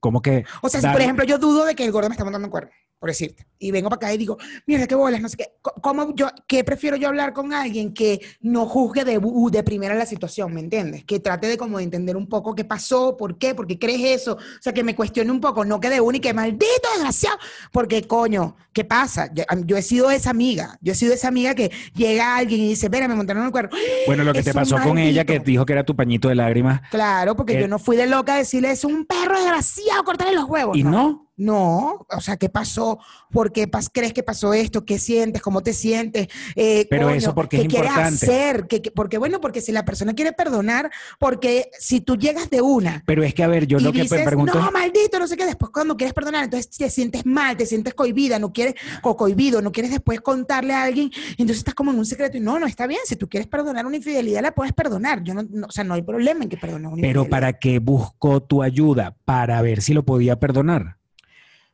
[0.00, 2.14] Como que O sea, si dar- por ejemplo yo dudo de que el gordo me
[2.14, 5.20] está montando un cuerno, por decirte, y vengo para acá y digo, mira, qué bolas,
[5.20, 9.20] no sé qué, ¿cómo yo, qué prefiero yo hablar con alguien que no juzgue de,
[9.50, 11.04] de primera la situación, ¿me entiendes?
[11.04, 14.20] Que trate de como de entender un poco qué pasó, por qué, por qué crees
[14.22, 16.88] eso, o sea, que me cuestione un poco, no que de una y que maldito
[16.94, 17.38] desgraciado,
[17.72, 19.30] porque coño, ¿qué pasa?
[19.34, 22.68] Yo, yo he sido esa amiga, yo he sido esa amiga que llega alguien y
[22.70, 23.70] dice, mira, me montaron un cuerno.
[24.06, 26.80] bueno, lo que te pasó con ella que dijo que era tu pañito de lágrimas
[26.90, 30.34] Claro, porque Eh, yo no fui de loca a decirle, es un perro desgraciado, cortarle
[30.34, 30.76] los huevos.
[30.76, 30.90] y no.
[30.90, 32.98] No, o sea, ¿qué pasó?
[33.30, 34.84] ¿Por qué pas- crees que pasó esto?
[34.84, 35.42] ¿Qué sientes?
[35.42, 36.28] ¿Cómo te sientes?
[36.54, 38.26] Eh, Pero eso porque es ¿qué quieres importante.
[38.26, 38.66] hacer?
[38.66, 42.60] ¿Qué- qué- porque bueno, porque si la persona quiere perdonar, porque si tú llegas de
[42.62, 44.72] una Pero es que, a ver, yo y lo que dices, me pregunto no, es,
[44.72, 48.38] maldito, no sé qué, después cuando quieres perdonar, entonces te sientes mal, te sientes cohibida,
[48.38, 52.06] no quieres, o cohibido, no quieres después contarle a alguien, entonces estás como en un
[52.06, 55.22] secreto y no, no está bien, si tú quieres perdonar una infidelidad, la puedes perdonar,
[55.22, 57.30] yo no, no- o sea, no hay problema en que perdones una pero infidelidad.
[57.30, 59.16] ¿para qué buscó tu ayuda?
[59.24, 60.95] Para ver si lo podía perdonar.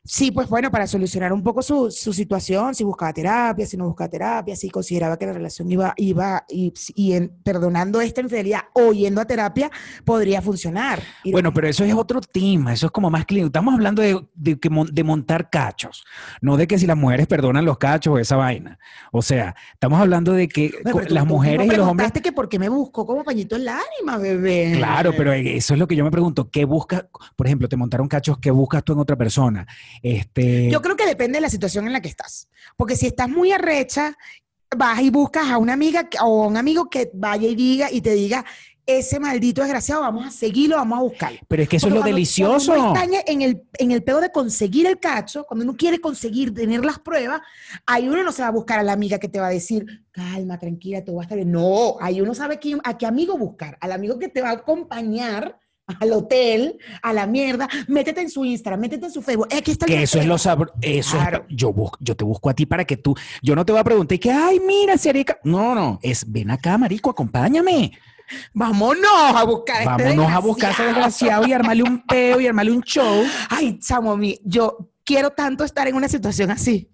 [0.04, 3.86] Sí, pues bueno, para solucionar un poco su, su situación, si buscaba terapia, si no
[3.86, 8.62] buscaba terapia, si consideraba que la relación iba, iba y, y en- perdonando esta infidelidad
[8.72, 9.70] o yendo a terapia,
[10.04, 11.00] podría funcionar.
[11.30, 13.46] Bueno, pero eso es otro tema, eso es como más clínico.
[13.46, 16.02] Estamos hablando de, de, montar cachos,
[16.40, 18.80] no de que si las mujeres perdonan los cachos o esa vaina.
[19.12, 22.10] O sea, estamos hablando de que tú- las mujeres y los hombres...
[22.10, 24.72] preguntaste que por qué me buscó como pañito en lágrima, bebé.
[24.78, 26.50] Claro, pero eso es lo que yo me pregunto.
[26.50, 27.04] ¿Qué buscas?
[27.36, 29.64] Por ejemplo, te montaron cachos, ¿qué buscas tú en otra persona?
[30.02, 32.48] Este, Yo creo que depende de la situación en la que estás.
[32.76, 34.16] Porque si estás muy arrecha,
[34.76, 38.00] vas y buscas a una amiga o a un amigo que vaya y diga y
[38.00, 38.44] te diga,
[38.84, 41.38] ese maldito desgraciado, vamos a seguirlo, vamos a buscarlo.
[41.46, 42.72] pero es que eso es lo cuando- delicioso.
[42.72, 46.00] Cuando uno está en- el, en el pedo de conseguir el cacho, cuando uno quiere
[46.00, 47.42] conseguir, tener las pruebas,
[47.86, 49.86] ahí uno no se va a buscar a la amiga que te va a decir,
[50.10, 51.52] calma, tranquila, todo va a estar bien.
[51.52, 55.60] No, ahí uno sabe a qué amigo buscar, al amigo que te va a acompañar
[56.00, 59.48] al hotel, a la mierda, métete en su Instagram, métete en su Facebook.
[59.50, 60.74] Eh, aquí está el Que eso es lo sabroso.
[60.80, 61.40] Eso es Claro.
[61.42, 63.14] pa- yo, bus- yo te busco a ti para que tú.
[63.42, 65.38] Yo no te voy a preguntar y que, ay, mira, Serica.
[65.44, 65.98] No, no.
[66.02, 67.92] Es ven acá, marico, acompáñame.
[68.54, 72.46] Vámonos a buscar este Vámonos a buscar a ese desgraciado y armarle un peo y
[72.46, 73.24] armarle un show.
[73.50, 76.88] Ay, chamo, mi, yo quiero tanto estar en una situación así.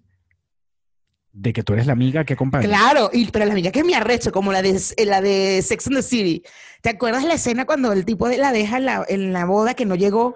[1.41, 2.67] De que tú eres la amiga que acompaña.
[2.67, 5.87] Claro, y, pero la amiga que es mi arrecho, como la de, la de Sex
[5.87, 6.43] and the City.
[6.81, 9.73] ¿Te acuerdas la escena cuando el tipo de- la deja en la, en la boda
[9.73, 10.35] que no llegó?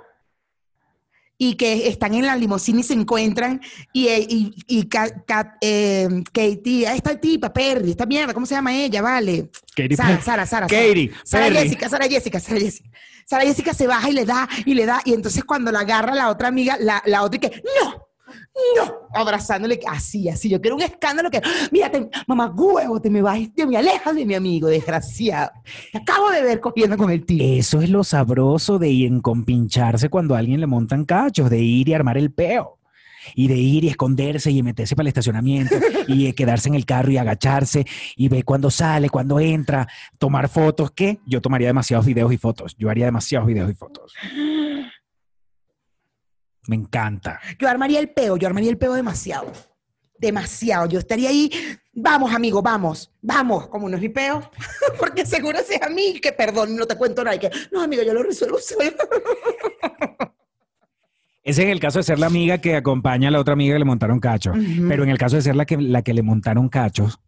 [1.37, 3.59] Y que están en la limusina y se encuentran.
[3.91, 8.33] Y, eh, y, y Ka- Ka- eh, Katie, ahí está el tipo, Perry, esta mierda,
[8.33, 9.01] ¿cómo se llama ella?
[9.01, 9.49] Vale.
[9.75, 10.21] Katy Sara.
[10.21, 10.67] Sara, Sara.
[10.67, 11.57] Katy Sara Perry.
[11.57, 12.89] Jessica, Sara Jessica, Sara Jessica.
[13.25, 16.13] Sara Jessica se baja y le da, y le da, y entonces cuando la agarra
[16.15, 18.07] la otra amiga, la, la otra y que, no,
[18.77, 20.49] no, abrazándole, así, así.
[20.49, 21.41] Yo quiero un escándalo que,
[21.71, 25.51] mira, te- mamá huevo, te me vas, te me alejas de mi amigo, desgraciado.
[25.91, 27.43] Te acabo de ver cogiendo con el tío.
[27.43, 31.59] Eso es lo sabroso de ir en compincharse cuando a alguien le montan cachos, de
[31.59, 32.79] ir y armar el peo.
[33.35, 35.75] Y de ir y esconderse y meterse para el estacionamiento
[36.07, 37.85] y quedarse en el carro y agacharse
[38.17, 39.87] y ver cuándo sale, cuándo entra,
[40.19, 40.91] tomar fotos.
[40.91, 41.19] ¿Qué?
[41.25, 42.75] Yo tomaría demasiados videos y fotos.
[42.77, 44.13] Yo haría demasiados videos y fotos.
[46.67, 47.39] Me encanta.
[47.59, 49.51] Yo armaría el peo, yo armaría el peo demasiado.
[50.17, 50.87] Demasiado.
[50.87, 51.51] Yo estaría ahí,
[51.93, 54.49] vamos, amigo, vamos, vamos, como no es mi peo,
[54.99, 57.81] porque seguro si es a mí, que perdón, no te cuento nada, y que no,
[57.81, 58.83] amigo, yo lo resuelvo solo.
[61.43, 63.79] Ese es el caso de ser la amiga que acompaña a la otra amiga que
[63.79, 64.55] le montaron cachos.
[64.87, 67.19] Pero en el caso de ser la que, la que le montaron cachos,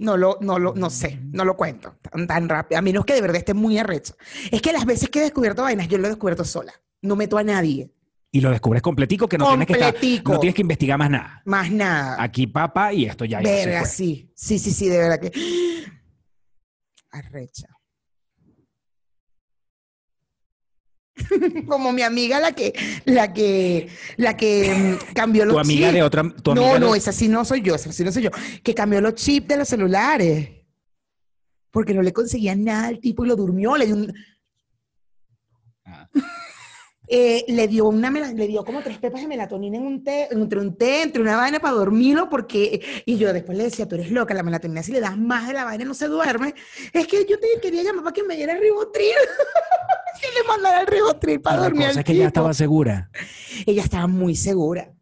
[0.00, 3.14] No lo, no lo, no sé, no lo cuento tan, tan rápido, a menos que
[3.14, 4.16] de verdad esté muy arrecho.
[4.50, 6.72] Es que las veces que he descubierto vainas, yo lo he descubierto sola.
[7.02, 7.90] No meto a nadie,
[8.32, 11.42] y lo descubres completico, que no tienes que, estar- no tienes que investigar más nada.
[11.44, 12.22] más nada.
[12.22, 15.32] Aquí papa y esto ya, Verga, sí, sí, sí, sí, de verdad que.
[17.10, 17.66] Arrecha.
[21.66, 22.72] Como mi amiga la que,
[23.04, 25.94] la que, la que mm, cambió los Tu amiga chips.
[25.94, 26.22] de otra.
[26.42, 28.30] Tu no, amiga no, de- esa sí no soy yo, esa sí no soy yo.
[28.62, 30.50] Que cambió los chips de los celulares.
[31.70, 34.12] Porque no le conseguía nada al tipo y lo durmió, le dio un,
[35.84, 36.08] Ah.
[37.10, 40.60] Eh, le dio una le dio como tres pepas de melatonina en un té, entre
[40.60, 44.12] un té, entre una vaina para dormirlo, porque, y yo después le decía, tú eres
[44.12, 46.54] loca, la melatonina si le das más de la vaina no se duerme.
[46.92, 49.04] Es que yo te quería llamar para que me diera ribotril.
[50.20, 53.10] que le mandara el ribotril para la dormir cosa es que ella estaba segura.
[53.66, 54.92] Ella estaba muy segura.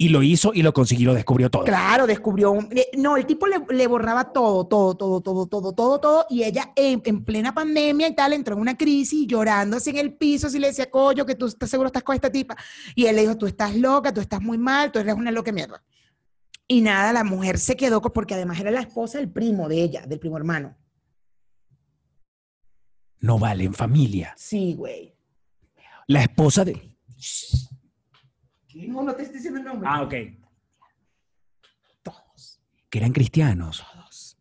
[0.00, 1.64] Y lo hizo y lo consiguió, lo descubrió todo.
[1.64, 2.52] Claro, descubrió.
[2.52, 6.26] un- eh, No, el tipo le, le borraba todo, todo, todo, todo, todo, todo, todo.
[6.30, 9.96] Y ella en, en plena pandemia y tal entró en una crisis llorando así en
[9.96, 12.56] el piso, así le decía, coño, que tú estás seguro estás con esta tipa.
[12.94, 15.50] Y él le dijo, tú estás loca, tú estás muy mal, tú eres una loca
[15.50, 15.82] mierda.
[16.68, 20.06] Y nada, la mujer se quedó, porque además era la esposa del primo de ella,
[20.06, 20.76] del primo hermano.
[23.20, 24.32] No vale en familia.
[24.36, 25.12] Sí, güey.
[26.06, 26.94] La esposa de.
[28.86, 29.88] No, no te estoy diciendo el nombre.
[29.90, 30.14] Ah, ok.
[32.02, 33.84] Todos, Que eran cristianos.
[33.92, 34.38] todos.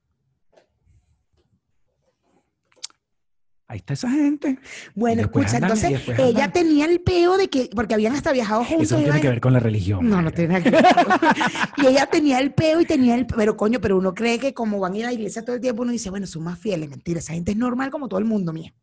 [3.70, 4.60] Ahí está esa gente.
[4.96, 6.52] Bueno, escucha, andan- entonces ella andan.
[6.54, 8.84] tenía el peo de que, porque habían hasta viajado juntos.
[8.86, 10.08] Eso no tiene que ver con la religión.
[10.08, 10.86] No, no tiene nada que ver.
[11.84, 14.80] y ella tenía el peo y tenía el pero coño, pero uno cree que como
[14.80, 16.90] van a ir a la iglesia todo el tiempo, uno dice, bueno, son más fieles,
[16.90, 18.74] mentira, esa gente es normal como todo el mundo, mía.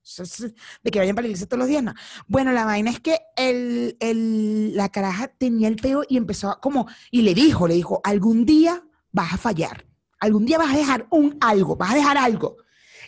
[0.82, 1.94] De que vayan para la iglesia todos los días, no.
[2.26, 6.60] Bueno, la vaina es que el, el- la caraja tenía el peo y empezó a
[6.60, 9.86] como, y le dijo, le dijo, algún día vas a fallar,
[10.20, 12.58] algún día vas a dejar un algo, vas a dejar algo.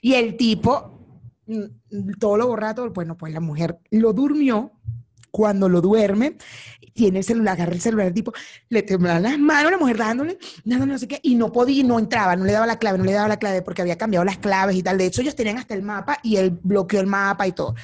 [0.00, 0.95] Y el tipo,
[2.18, 4.72] todo lo borrato, bueno, pues la mujer lo durmió.
[5.32, 6.38] Cuando lo duerme,
[6.94, 8.32] tiene el celular, agarra el celular, el tipo,
[8.70, 11.98] le temblaban las manos, la mujer dándole, dándole no sé qué, y no podía, no
[11.98, 14.38] entraba, no le daba la clave, no le daba la clave porque había cambiado las
[14.38, 14.96] claves y tal.
[14.96, 17.74] De hecho, ellos tenían hasta el mapa y él bloqueó el mapa y todo.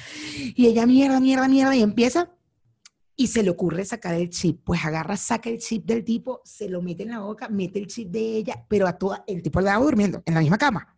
[0.55, 2.31] Y ella, mierda, mierda, mierda, y empieza,
[3.15, 4.61] y se le ocurre sacar el chip.
[4.63, 7.85] Pues agarra, saca el chip del tipo, se lo mete en la boca, mete el
[7.85, 10.92] chip de ella, pero a toda, el tipo le daba durmiendo en la misma cama.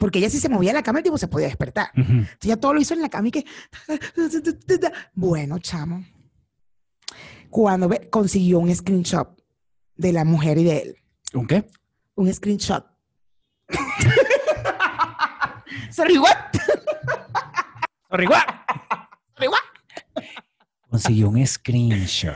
[0.00, 1.90] Porque ella si se movía en la cama, el tipo se podía despertar.
[1.94, 3.44] Entonces ya todo lo hizo en la cama y que...
[5.14, 6.04] Bueno, chamo.
[7.50, 9.28] Cuando ve- consiguió un screenshot
[9.96, 10.96] de la mujer y de él.
[11.34, 11.68] ¿Un qué?
[12.16, 12.84] Un screenshot.
[15.90, 16.36] Sorry, what?
[18.10, 18.44] Sorry, what?
[19.36, 20.24] Sorry, what?
[20.90, 22.34] Consiguió un screenshot.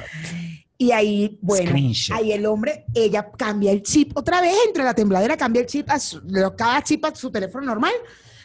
[0.77, 2.17] Y ahí, bueno, Screenshot.
[2.17, 5.89] ahí el hombre, ella cambia el chip otra vez, entre la tembladera cambia el chip,
[5.89, 6.21] a su-
[6.57, 7.93] cada chip a su teléfono normal.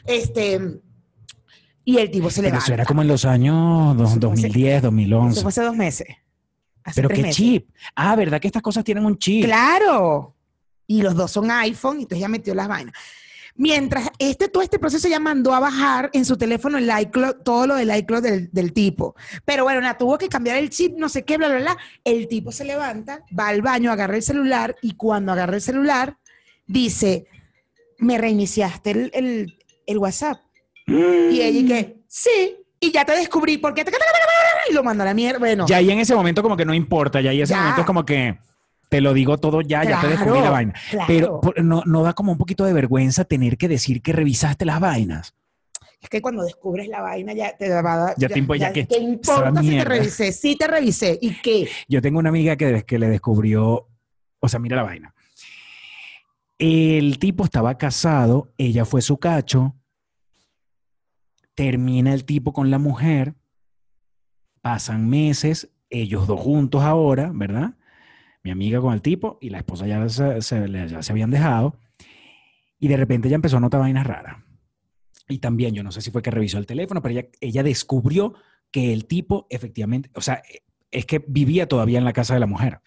[0.06, 0.60] Este,
[1.84, 2.66] y el tipo se Pero levanta.
[2.66, 5.42] eso era como en los años dos- Eso fue hace- 2010, Eso 2011.
[5.42, 6.08] fue hace dos meses.
[6.84, 7.36] Hace Pero qué meses.
[7.36, 7.70] chip.
[7.96, 9.46] Ah, ¿verdad que estas cosas tienen un chip?
[9.46, 10.36] Claro.
[10.88, 12.94] Y los dos son iPhone, entonces ya metió las vainas.
[13.62, 17.68] Mientras este, todo este proceso ya mandó a bajar en su teléfono el iCloud, todo
[17.68, 19.16] lo del iCloud del, del tipo.
[19.44, 21.78] Pero bueno, nada, tuvo que cambiar el chip, no sé qué, bla, bla, bla.
[22.06, 26.18] El tipo se levanta, va al baño, agarra el celular y cuando agarra el celular,
[26.68, 27.28] dice,
[27.98, 30.40] me reiniciaste el, el- el WhatsApp.
[30.88, 33.84] Y ella que, sí, y ya te descubrí, ¿por qué?
[34.70, 35.38] Y lo mandó a la mierda.
[35.38, 37.60] Bueno, Ya ahí en ese momento como que no importa, ya ahí en ese Ya.
[37.60, 38.40] momento es como que
[38.90, 40.74] te lo digo todo ya, ya te descubrí la vaina.
[40.90, 41.08] claro.
[41.08, 44.80] Pero no, no da como un poquito de vergüenza tener que decir que revisaste las
[44.80, 45.36] vainas.
[46.02, 48.16] Es que cuando descubres la vaina ya te va a dar.
[48.18, 50.32] Ya te impo- ya que- ¿Qué importa si te revisé?
[50.32, 51.20] Sí te revisé.
[51.22, 51.68] ¿Y qué?
[51.88, 53.88] Yo tengo una amiga que, que le descubrió,
[54.40, 55.14] o sea, mira la vaina.
[56.58, 59.76] El tipo estaba casado, ella fue su cacho,
[61.56, 63.36] termina el tipo con la mujer,
[64.62, 67.74] pasan meses, ellos dos juntos ahora, ¿verdad?
[68.44, 71.76] Mi amiga con el tipo y la esposa ya se, se- ya se habían dejado.
[72.80, 74.38] Y de repente ella empezó a notar vainas raras.
[75.28, 78.34] Y también, yo no sé si fue que revisó el teléfono, pero ella, ella descubrió
[78.72, 80.42] que el tipo efectivamente, o sea,
[80.92, 82.80] es que vivía todavía en la casa de la mujer.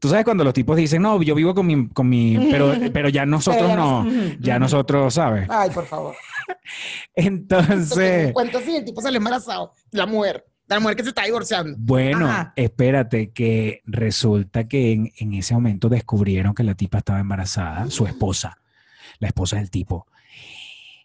[0.00, 3.08] Tú sabes cuando los tipos dicen, no, yo vivo con mi, con mi pero, pero
[3.10, 4.06] ya nosotros Pero no,
[4.40, 5.46] ya nosotros, ¿sabes?
[5.48, 6.16] Ay, por favor.
[7.14, 9.72] Entonces, Cuento si el tipo sale embarazado.
[9.92, 10.44] La mujer.
[10.66, 11.76] La mujer que se está divorciando.
[11.78, 12.52] bueno, Ajá.
[12.56, 18.06] espérate que resulta que en, en ese momento descubrieron que la tipa estaba embarazada, su
[18.06, 18.56] esposa,
[19.18, 20.06] la esposa del tipo.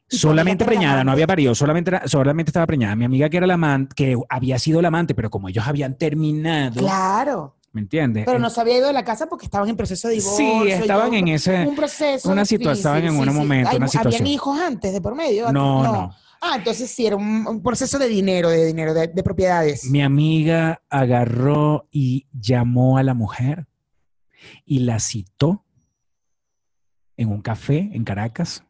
[0.08, 2.96] Solamente preñada, no había parido, solamente, era- solamente estaba preñada.
[2.96, 5.96] Mi amiga que era la amante, que había sido la amante, pero como ellos habían
[6.00, 7.56] terminado, Claro.
[7.74, 8.24] ¿me entiendes?
[8.26, 10.64] Pero no se había ido de la casa porque estaban en proceso de divorcio.
[10.64, 12.28] Sí, estaban en ese- Un proceso.
[12.32, 14.22] una difícil, situa- estaban en un momento, Ay, una situación.
[14.22, 15.52] ¿Habían hijos antes de por medio?
[15.52, 16.16] No, no.
[16.42, 19.86] Ah, entonces sí, era un, un proceso de dinero, de dinero, de, de propiedades.
[19.86, 23.68] Mi amiga agarró y llamó a la mujer
[24.66, 25.66] y la citó
[27.18, 28.64] en un café en Caracas.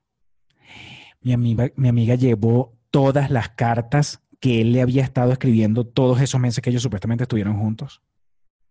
[1.21, 6.21] Mi amiga, mi amiga llevó todas las cartas que él le había estado escribiendo todos
[6.21, 8.01] esos meses que ellos supuestamente estuvieron juntos.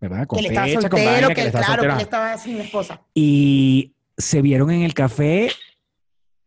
[0.01, 0.27] ¿Verdad?
[0.27, 1.93] Con que fecha, con soltero, vaina, que, que estaba claro, soltero.
[1.93, 3.03] que le estaba sin esposa.
[3.15, 5.51] Y se vieron en el café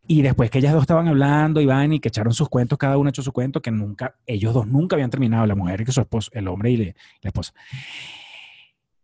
[0.08, 2.98] y después que ellas dos estaban hablando y van y que echaron sus cuentos, cada
[2.98, 6.02] uno echó su cuento, que nunca, ellos dos nunca habían terminado, la mujer y su
[6.02, 7.54] esposo, el hombre y le- la esposa.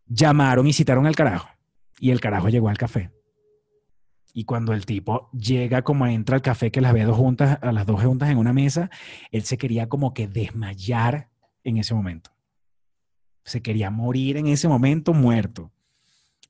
[0.07, 1.49] Llamaron y citaron al carajo.
[1.99, 3.11] Y el carajo llegó al café.
[4.33, 7.71] Y cuando el tipo llega como entra al café, que las ve dos juntas, a
[7.71, 8.89] las dos juntas en una mesa,
[9.31, 11.29] él se quería como que desmayar
[11.63, 12.31] en ese momento.
[13.43, 15.71] Se quería morir en ese momento muerto.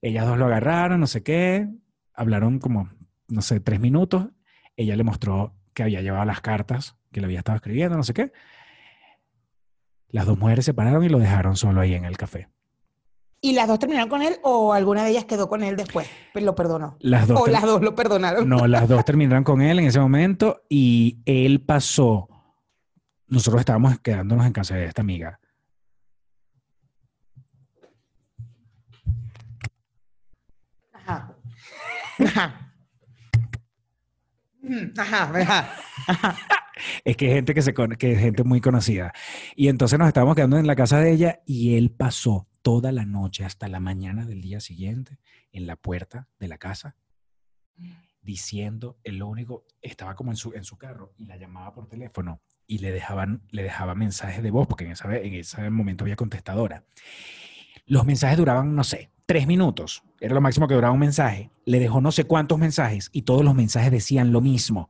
[0.02, 1.70] Ellas dos lo agarraron, no sé qué,
[2.14, 2.90] hablaron como,
[3.30, 4.28] no sé, tres minutos.
[4.78, 8.14] Ella le mostró que había llevado las cartas que le había estado escribiendo, no sé
[8.14, 8.32] qué.
[10.10, 12.48] Las dos mujeres se pararon y lo dejaron solo ahí en el café.
[13.42, 16.08] ¿Y las dos terminaron con él o alguna de ellas quedó con él después?
[16.34, 16.96] Pero lo perdonó.
[17.00, 18.48] Las dos O las dos lo perdonaron.
[18.48, 22.30] No, las dos terminaron con él en ese momento y él pasó.
[23.28, 25.40] Nosotros estábamos quedándonos en casa de esta amiga.
[30.94, 31.36] Ajá.
[32.26, 32.67] Ajá.
[34.68, 35.70] Ujú, Ajá.
[37.04, 39.12] Es que gente que se que gente muy conocida.
[39.56, 43.06] Y entonces nos estábamos quedando en la casa de ella y él pasó toda la
[43.06, 45.18] noche hasta la mañana del día siguiente
[45.52, 46.96] en la puerta de la casa
[48.22, 52.42] diciendo, el único, estaba como en su, en su carro y la llamaba por teléfono
[52.68, 56.18] y le dejaban, le dejaba mensajes de voz porque en, esa, en ese momento había
[56.18, 56.84] contestadora.
[57.86, 60.04] Los mensajes duraban, no sé, tres minutos.
[60.20, 61.52] Era lo máximo que duraba un mensaje.
[61.66, 64.90] Le dejó no sé cuántos mensajes y todos los mensajes decían lo mismo.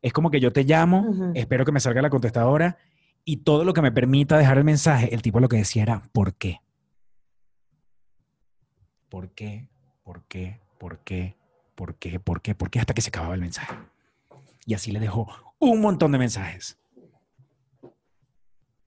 [0.00, 2.78] Es como que yo te llamo, espero que me salga la contestadora
[3.24, 6.02] y todo lo que me permita dejar el mensaje, el tipo lo que decía era,
[6.12, 6.60] ¿por qué?
[9.08, 9.68] ¿Por qué?
[10.04, 10.60] ¿Por qué?
[10.78, 11.36] ¿Por qué?
[11.74, 12.20] ¿Por qué?
[12.20, 12.54] ¿Por qué?
[12.54, 12.78] ¿Por qué?
[12.78, 13.76] Hasta que se acababa el mensaje.
[14.64, 15.28] Y así le dejó
[15.58, 16.78] un montón de mensajes.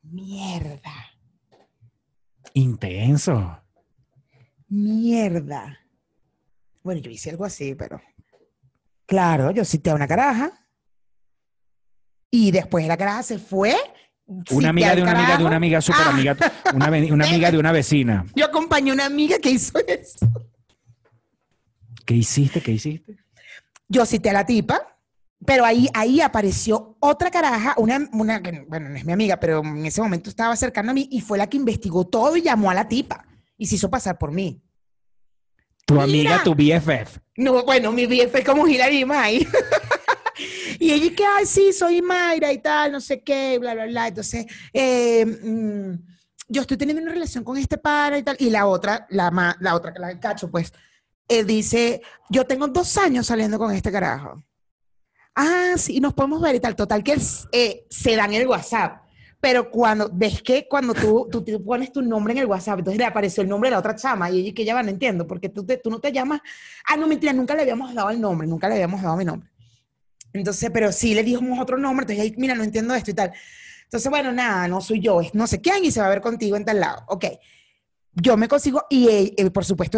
[0.02, 1.12] Mierda.
[2.54, 3.61] Intenso.
[4.72, 5.80] Mierda.
[6.82, 8.02] Bueno, yo hice algo así, pero.
[9.06, 10.66] Claro, yo cité a una caraja.
[12.32, 13.76] Y después la caraja se fue.
[14.52, 16.10] Una amiga de una amiga de una amiga, Ah.
[16.10, 16.38] amiga,
[16.74, 16.86] una,
[17.26, 18.26] amiga de una vecina.
[18.36, 20.26] Yo acompañé a una amiga que hizo eso.
[22.06, 22.62] ¿Qué hiciste?
[22.62, 23.18] ¿Qué hiciste?
[23.90, 24.98] Yo cité a la tipa,
[25.46, 29.86] pero ahí, ahí apareció otra caraja, una, una bueno, no es mi amiga, pero en
[29.86, 32.74] ese momento estaba cercana a mí y fue la que investigó todo y llamó a
[32.74, 33.26] la tipa
[33.62, 34.60] y se hizo pasar por mí.
[35.86, 36.04] Tu Mira.
[36.04, 37.20] amiga, tu BFF.
[37.38, 39.48] No, bueno, mi BF fue como Hilary May.
[40.80, 44.08] y ella que, ay, sí, soy Mayra y tal, no sé qué, bla, bla, bla.
[44.08, 45.94] Entonces, eh, mm,
[46.48, 48.36] yo estoy teniendo una relación con este pana y tal.
[48.40, 50.74] Y la otra, la, ma- la otra, la del cacho, pues,
[51.28, 54.44] él dice, yo tengo dos años saliendo con este carajo.
[55.36, 56.76] Ah, sí, nos podemos ver y tal.
[56.76, 57.16] Total, que
[57.52, 59.01] eh, se dan el WhatsApp.
[59.42, 63.00] Pero cuando, ves que cuando tú, tú te pones tu nombre en el WhatsApp, entonces
[63.00, 65.26] le apareció el nombre de la otra chama y ella que ya va, no entiendo,
[65.26, 66.42] porque tú, tú no te llamas,
[66.88, 69.50] ah, no, mentira, nunca le habíamos dado el nombre, nunca le habíamos dado mi nombre.
[70.32, 73.34] Entonces, pero sí le dijimos otro nombre, entonces, ahí, mira, no entiendo esto y tal.
[73.86, 76.22] Entonces, bueno, nada, no soy yo, es no sé quién y se va a ver
[76.22, 77.04] contigo en tal lado.
[77.08, 77.26] Ok.
[78.14, 79.98] Yo me consigo, y él, él, por supuesto,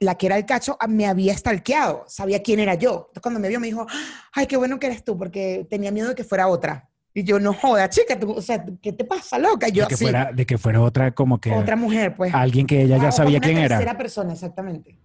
[0.00, 3.06] la que era el cacho ah, me había stalkeado, sabía quién era yo.
[3.08, 3.86] Entonces, cuando me vio, me dijo,
[4.32, 6.90] ay, qué bueno que eres tú, porque tenía miedo de que fuera otra.
[7.16, 9.68] Y yo, no joda, chica, tú, o sea, ¿qué te pasa, loca?
[9.68, 12.34] Y yo, De que, así, fuera, de que fuera otra como que otra mujer, pues.
[12.34, 13.76] alguien que ella Ah, ya o sabía una quién era.
[13.78, 14.98] tercera persona, exactamente.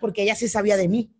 [0.00, 1.10] Porque ella sí sabía de mí.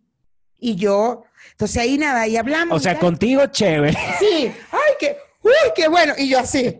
[0.57, 2.75] Y yo, entonces ahí nada, ahí hablamos.
[2.75, 3.97] O y sea, contigo chévere.
[4.19, 6.13] Sí, ay, qué, uy, qué bueno.
[6.17, 6.79] Y yo así.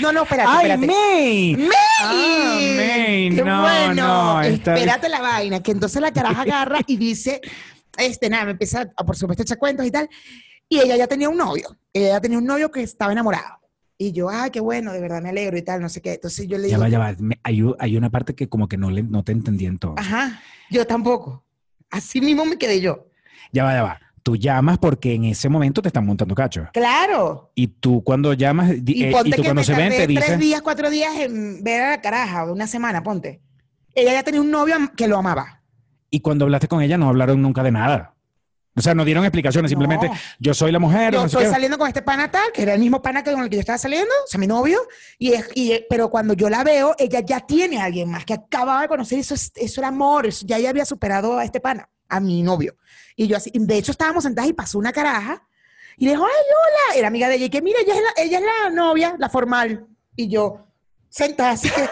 [0.00, 0.76] No, no, espérate, ¡Ay.
[0.78, 1.56] May!
[1.56, 1.68] ¡May!
[2.00, 3.94] Ah, May, ¡Qué no, bueno!
[3.94, 7.40] no, está- Espérate la vaina, que entonces la caraja agarra y dice,
[7.98, 10.08] este, nada, me empieza, a, por supuesto, echar cuentos y tal.
[10.70, 11.76] Y ella ya tenía un novio.
[11.92, 13.58] Ella ya tenía un novio que estaba enamorado.
[13.98, 16.14] Y yo, ay, qué bueno, de verdad me alegro y tal, no sé qué.
[16.14, 17.14] Entonces yo le Ya digo, va, ya va.
[17.18, 19.96] Me- hay, una parte que como que no, le, no te entendí en todo.
[19.98, 21.44] ajá, yo tampoco.
[21.90, 23.08] Así mismo me quedé yo.
[23.52, 24.00] Ya va, ya va.
[24.22, 26.68] Tú llamas porque en ese momento te están montando cacho.
[26.72, 27.50] Claro.
[27.56, 30.06] Y tú cuando llamas Y eh, ponte y tú que cuando me se ven te
[30.06, 33.42] tres días, cuatro días en ver a la caraja, una semana, ponte.
[33.94, 35.62] Ella ya tenía un novio que lo amaba.
[36.10, 38.14] Y cuando hablaste con ella no hablaron nunca de nada.
[38.76, 40.14] O sea, no dieron explicaciones, simplemente No.
[40.38, 41.12] yo soy la mujer.
[41.12, 43.42] Yo no estoy saliendo con este pana tal, que era el mismo pana que con
[43.42, 44.80] el que yo estaba saliendo, o sea, mi novio,
[45.18, 48.34] y, es- y, pero cuando yo la veo, ella ya tiene a alguien más que
[48.34, 51.60] acababa de conocer, eso, es- eso era amor, eso, ya ella había superado a este
[51.60, 52.76] pana, a mi novio.
[53.16, 55.46] Y yo así, de hecho estábamos sentadas y pasó una caraja,
[55.96, 58.22] y le dijo, ay, hola, era amiga de ella, y que mira, ella es la,
[58.22, 60.66] ella es la novia, la formal, y yo
[61.08, 61.88] sentada, así que,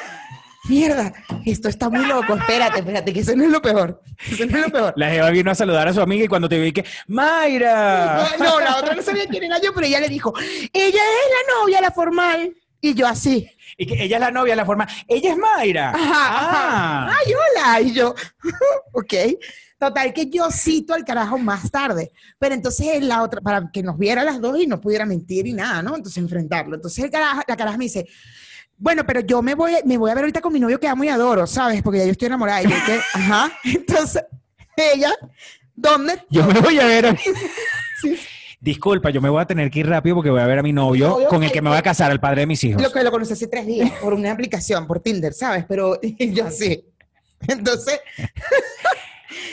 [0.68, 1.12] mierda,
[1.46, 4.64] esto está muy loco, espérate, espérate, que eso no es lo peor, eso no es
[4.66, 4.92] lo peor.
[4.96, 8.28] La Jeva vino a saludar a su amiga y cuando te vi que, ¡Mayra!
[8.38, 10.32] No, no, la otra no sabía quién era yo, pero ella le dijo,
[10.72, 12.54] ella es la novia, la formal.
[12.80, 14.86] Y yo así, Y que ella es la novia, la forma.
[15.08, 15.90] ¡Ella es Mayra!
[15.90, 17.06] ajá, Ah.
[17.08, 17.18] ajá.
[17.26, 17.80] ay, hola.
[17.80, 18.14] Y yo,
[18.92, 19.14] ok.
[19.80, 22.12] Total, que yo cito al carajo más tarde.
[22.38, 25.52] Pero entonces la otra, para que nos viera las dos y no pudiera mentir y
[25.54, 25.96] nada, ¿no?
[25.96, 26.76] Entonces enfrentarlo.
[26.76, 28.06] Entonces el carajo, la caraja me dice,
[28.78, 31.04] bueno, pero yo me voy, me voy a ver ahorita con mi novio que amo
[31.04, 31.82] y adoro, ¿sabes?
[31.82, 32.62] Porque ya yo estoy enamorada.
[32.62, 33.52] Y yo que, ajá.
[33.64, 34.24] Entonces,
[34.76, 35.12] ella,
[35.74, 36.24] ¿dónde?
[36.30, 37.18] Yo me voy a ver.
[38.00, 38.16] Sí.
[38.60, 40.72] disculpa, yo me voy a tener que ir rápido porque voy a ver a mi
[40.72, 42.82] novio Novio, con el que me voy a casar, el padre de mis hijos.
[42.82, 45.64] Lo que lo conocí hace tres días por una aplicación, por Tinder, ¿sabes?
[45.68, 46.84] Pero yo así.
[47.46, 48.00] Entonces,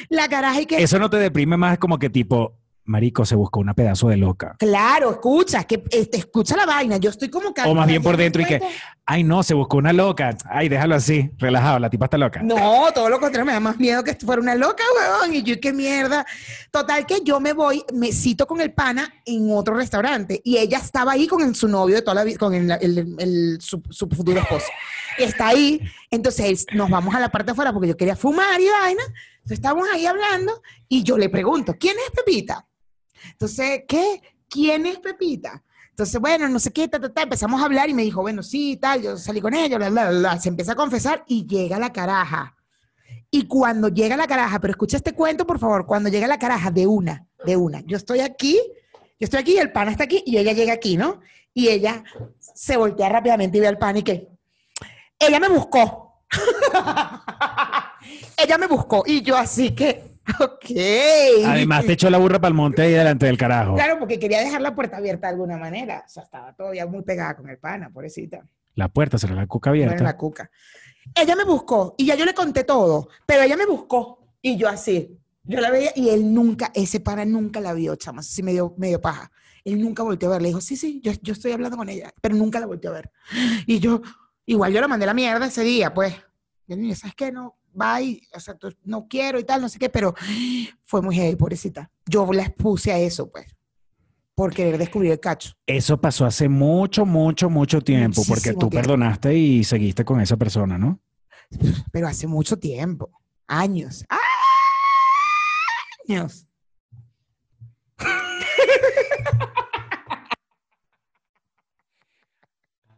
[0.10, 0.82] la caraja y que...
[0.82, 2.54] Eso no te deprime más como que tipo,
[2.86, 4.56] marico, se buscó una pedazo de loca.
[4.60, 6.98] Claro, escucha, que este, escucha la vaina.
[6.98, 8.62] Yo estoy como O más bien por dentro y que,
[9.06, 10.38] ay no, se buscó una loca.
[10.46, 12.42] Ay, déjalo así, relajado, la tipa está loca.
[12.44, 14.84] No, todo lo contrario, me da más miedo que fuera una loca,
[15.22, 15.34] weón.
[15.36, 16.26] Y yo, qué mierda.
[16.72, 20.42] Total, que yo me voy, me cito con el pana en otro restaurante.
[20.44, 23.58] Y ella estaba ahí con su novio de toda la vida, con el, el- el-
[23.62, 24.68] su, su futuro esposo.
[25.18, 25.82] Y está ahí.
[26.12, 29.04] Entonces nos vamos a la parte de afuera porque yo quería fumar y vaina.
[29.38, 32.66] Entonces estamos ahí hablando y yo le pregunto, ¿quién es Pepita?
[33.32, 34.22] Entonces, ¿qué?
[34.50, 35.64] ¿Quién es Pepita?
[35.90, 37.22] Entonces, bueno, no sé qué, ta, ta, ta.
[37.22, 40.10] empezamos a hablar y me dijo, bueno, sí, tal, yo salí con ella, bla, bla,
[40.10, 40.40] bla.
[40.40, 42.56] Se empieza a confesar y llega la caraja.
[43.32, 46.72] Y cuando llega la caraja, pero escucha este cuento, por favor, cuando llega la caraja,
[46.72, 47.82] de una, de una.
[47.82, 48.60] Yo estoy aquí,
[49.20, 51.22] yo estoy aquí, el pana está aquí y ella llega aquí, ¿no?
[51.54, 52.04] Y ella
[52.40, 54.30] se voltea rápidamente y ve al pana y que,
[55.20, 56.24] ella me buscó.
[58.38, 61.46] ella me buscó y yo así que, ok.
[61.46, 63.76] Además, te echó la burra para el monte ahí delante del carajo.
[63.76, 66.04] Claro, porque quería dejar la puerta abierta de alguna manera.
[66.06, 68.44] O sea, estaba todavía muy pegada con el pana, pobrecita.
[68.76, 70.04] La puerta será la cuca abierta.
[70.04, 70.50] la cuca.
[71.14, 74.68] Ella me buscó y ya yo le conté todo, pero ella me buscó y yo
[74.68, 75.18] así.
[75.44, 79.00] Yo la veía y él nunca, ese pana nunca la vio, chama, así medio, medio
[79.00, 79.32] paja.
[79.64, 80.42] Él nunca volteó a ver.
[80.42, 82.96] Le dijo, sí, sí, yo, yo estoy hablando con ella, pero nunca la volteó a
[82.96, 83.12] ver.
[83.68, 84.02] Y yo,
[84.46, 86.16] igual yo le mandé la mierda ese día, pues.
[86.68, 87.32] Yo ¿sabes qué?
[87.32, 90.14] No, bye, o sea, no quiero y tal, no sé qué, pero
[90.84, 91.92] fue muy heavy, pobrecita.
[92.06, 93.46] Yo la expuse a eso, pues,
[94.34, 95.52] por querer descubrir el cacho.
[95.66, 98.70] Eso pasó hace mucho, mucho, mucho tiempo, porque tú tiempo.
[98.72, 101.00] perdonaste y seguiste con esa persona, ¿no?
[101.92, 103.12] pero hace mucho tiempo,
[103.48, 104.04] años,
[106.08, 106.48] años.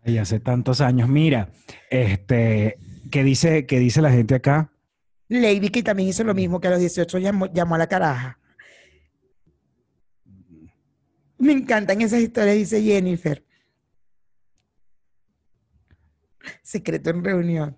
[0.07, 1.09] Y hace tantos años.
[1.09, 1.49] Mira,
[1.89, 4.71] este, ¿qué dice, qué dice la gente acá?
[5.29, 8.39] Lady que también hizo lo mismo, que a los 18 llamó, llamó a la caraja.
[11.37, 13.43] Me encantan esas historias, dice Jennifer.
[16.63, 17.77] Secreto en reunión.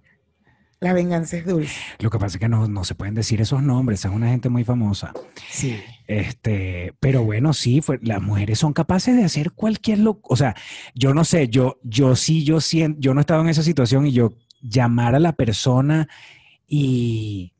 [0.79, 1.75] La venganza es dulce.
[1.99, 4.47] Lo que pasa es que no, no se pueden decir esos nombres, es una gente
[4.47, 5.11] muy famosa.
[5.49, 5.77] Sí.
[6.07, 10.55] Este, pero bueno, sí, fue, las mujeres son capaces de hacer cualquier lo, o sea,
[10.95, 14.07] yo no sé, yo, yo sí, yo siento, yo no he estado en esa situación
[14.07, 16.07] y yo llamar a la persona
[16.67, 17.53] y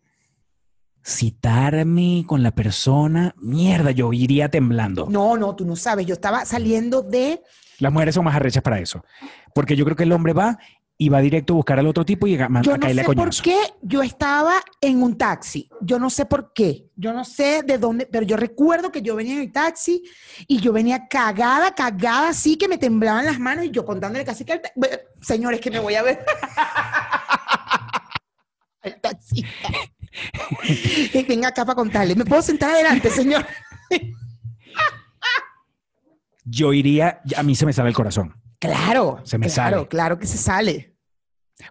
[1.06, 5.08] citarme con la persona, mierda, yo iría temblando.
[5.10, 6.06] No, no, tú no sabes.
[6.06, 7.41] Yo estaba saliendo de.
[7.80, 9.04] Las mujeres son más arrechas para eso,
[9.56, 10.60] porque yo creo que el hombre va
[11.02, 13.12] y va directo a buscar al otro tipo y a, a Yo no caerle sé
[13.12, 15.70] a por qué yo estaba en un taxi.
[15.80, 16.89] Yo no sé por qué.
[16.97, 20.04] Yo no sé de dónde, pero yo recuerdo que yo venía en el taxi
[20.45, 24.43] y yo venía cagada, cagada, así que me temblaban las manos y yo contándole casi
[24.43, 24.62] que al
[25.22, 26.20] señores que me voy a ver.
[28.84, 29.70] el taxista.
[31.30, 32.14] Venga acá para contarle.
[32.14, 33.45] ¿Me puedo sentar adelante, señor?
[36.43, 38.36] Yo iría, a mí se me sale el corazón.
[38.60, 39.20] Claro.
[39.24, 39.88] Se me claro, sale.
[39.88, 40.95] Claro que se sale.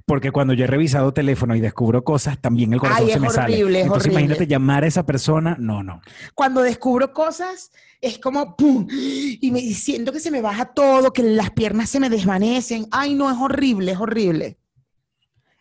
[0.04, 3.20] Porque cuando yo he revisado teléfono y descubro cosas, también el corazón Ay, se es
[3.22, 3.54] me sale.
[3.54, 4.20] horrible, es Entonces horrible.
[4.24, 5.56] imagínate llamar a esa persona.
[5.58, 6.00] No, no.
[6.34, 7.70] cuando descubro cosas,
[8.00, 8.86] es como ¡pum!
[8.90, 12.86] Y me y siento que se me baja todo, que las piernas se me desvanecen.
[12.90, 14.58] Ay, no, es horrible, es horrible.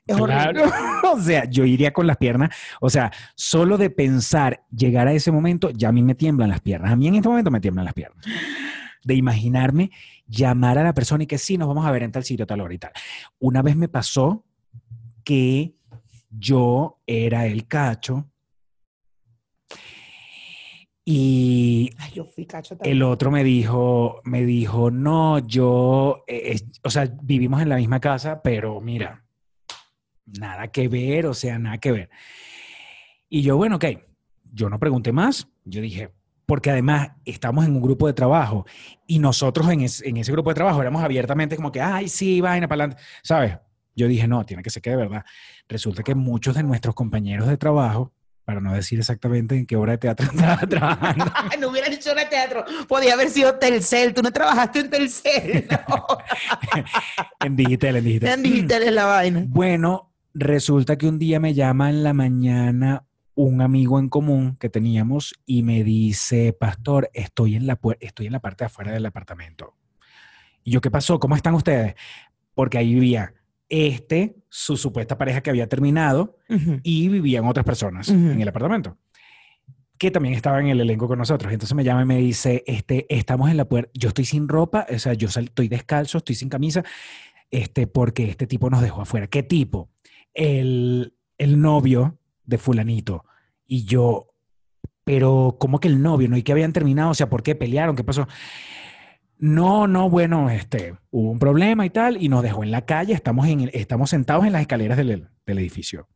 [0.05, 0.61] Es Claro.
[0.63, 0.77] horrible.
[1.13, 2.49] o sea, yo iría con las piernas.
[2.81, 6.59] O sea, solo de pensar llegar a ese momento, ya a mí me tiemblan las
[6.59, 6.91] piernas.
[6.91, 8.25] A mí en este momento me tiemblan las piernas.
[9.03, 9.91] De imaginarme
[10.27, 12.61] llamar a la persona y que sí, nos vamos a ver en tal sitio, tal
[12.61, 12.91] hora y tal.
[13.39, 14.45] Una vez me pasó
[15.23, 15.75] que
[16.29, 18.29] yo era el cacho
[21.05, 26.65] y Ay, yo fui cacho el otro me dijo, me dijo, no, yo, eh, es-
[26.83, 29.25] o sea, vivimos en la misma casa, pero mira,
[30.25, 32.09] nada que ver, o sea, nada que ver.
[33.29, 33.85] Y yo, bueno, ok,
[34.51, 36.13] yo no pregunté más, yo dije,
[36.47, 38.65] porque además estamos en un grupo de trabajo
[39.05, 42.41] y nosotros en, es- en ese grupo de trabajo éramos abiertamente como que, ay, sí,
[42.41, 43.57] vaina para adelante, ¿sabes?
[43.95, 45.25] Yo dije, no, tiene que ser que de verdad.
[45.67, 48.13] Resulta que muchos de nuestros compañeros de trabajo,
[48.45, 51.25] para no decir exactamente en qué hora de teatro estaba trabajando,
[51.59, 52.63] no hubiera dicho de teatro.
[52.87, 54.13] Podía haber sido Telcel.
[54.13, 55.67] Tú no trabajaste en Telcel.
[55.89, 56.05] No.
[57.45, 58.29] en digital, en digital.
[58.35, 59.43] En digital es la vaina.
[59.47, 63.03] Bueno, resulta que un día me llama en la mañana
[63.37, 68.31] un amigo en común que teníamos y me dice, pastor, estoy en la, estoy en
[68.31, 69.75] la parte de afuera del apartamento.
[70.63, 71.19] Y yo, ¿qué pasó?
[71.19, 71.93] ¿Cómo están ustedes?
[72.55, 73.35] Porque ahí vivía
[73.69, 76.39] este, su supuesta pareja que había terminado
[76.81, 78.97] y vivían otras personas en el apartamento.
[79.99, 81.53] que también estaba en el elenco con nosotros.
[81.53, 84.87] Entonces me llama y me dice, este, estamos en la puerta, yo estoy sin ropa,
[84.93, 86.83] o sea, yo estoy descalzo, estoy sin camisa,
[87.51, 89.27] este, porque este tipo nos dejó afuera.
[89.27, 89.91] ¿Qué tipo?
[90.33, 92.17] El, el novio
[92.47, 93.23] de fulanito.
[93.67, 94.33] Y yo,
[95.03, 96.27] pero ¿cómo que el novio?
[96.27, 96.37] ¿No?
[96.37, 97.11] ¿Y qué habían terminado?
[97.11, 97.95] O sea, ¿por qué pelearon?
[97.95, 98.27] ¿Qué pasó?
[99.37, 103.13] No, no, bueno, este, hubo un problema y tal, y nos dejó en la calle,
[103.13, 106.07] estamos, en estamos sentados en las escaleras del, del edificio.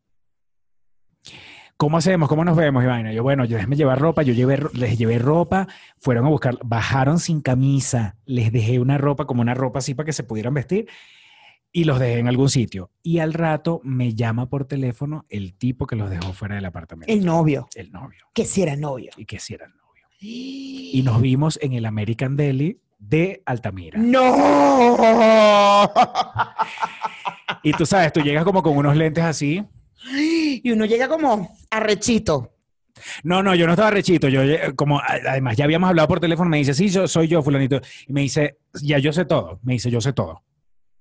[1.77, 2.29] ¿Cómo hacemos?
[2.29, 2.86] ¿Cómo nos vemos?
[2.86, 3.11] Vaina.
[3.11, 5.67] Yo, bueno, yo déjame llevar ropa, yo llevé, les llevé ropa,
[5.97, 10.05] fueron a buscar, bajaron sin camisa, les dejé una ropa, como una ropa así para
[10.05, 10.88] que se pudieran vestir,
[11.72, 12.91] y los dejé en algún sitio.
[13.03, 17.11] Y al rato me llama por teléfono el tipo que los dejó fuera del apartamento.
[17.11, 18.26] El novio, El novio.
[18.34, 19.11] que si era novio.
[19.17, 19.82] Y que sí era el novio.
[20.93, 23.99] Y nos vimos en el American Deli de Altamira.
[23.99, 25.89] ¡No!
[27.63, 29.63] Y tú sabes, tú llegas como con unos lentes así.
[30.63, 32.55] Y uno llega como arrechito.
[33.24, 34.28] No, no, yo no estaba rechito.
[34.28, 36.49] Yo, eh, como, además, ya habíamos hablado por teléfono.
[36.49, 37.82] Me dice, sí, yo soy yo, Fulanito.
[38.07, 39.59] Y me dice, ya yo sé todo.
[39.63, 40.43] Me dice, yo sé todo.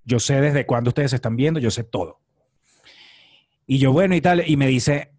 [0.05, 2.21] Yo sé desde cuándo ustedes se están viendo, yo sé todo.
[3.67, 4.49] Y yo, bueno, y tal.
[4.49, 5.13] Y me dice,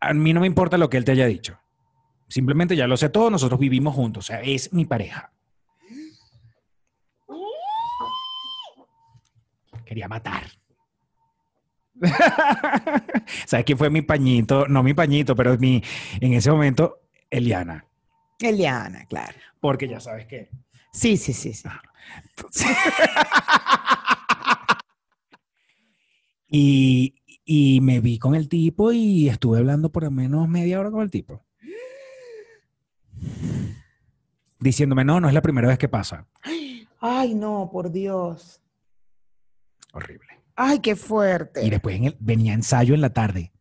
[0.00, 1.58] a mí no me importa lo que él te haya dicho.
[2.28, 4.24] Simplemente ya lo sé todo, nosotros vivimos juntos.
[4.24, 5.32] O sea, es mi pareja.
[9.84, 10.44] Quería matar.
[13.46, 14.68] ¿Sabes quién fue mi pañito?
[14.68, 15.82] No mi pañito, pero mi,
[16.20, 17.86] en ese momento, Eliana.
[18.38, 19.36] Eliana, claro.
[19.60, 20.50] Porque ya sabes que.
[20.92, 21.68] Sí, sí, sí, sí.
[26.50, 30.90] Y, y me vi con el tipo y estuve hablando por al menos media hora
[30.90, 31.44] con el tipo.
[34.60, 36.26] Diciéndome, no, no es la primera vez que pasa.
[37.00, 38.60] Ay, no, por Dios.
[39.92, 40.26] Horrible.
[40.56, 41.64] Ay, qué fuerte.
[41.64, 43.52] Y después en el- venía ensayo en la tarde.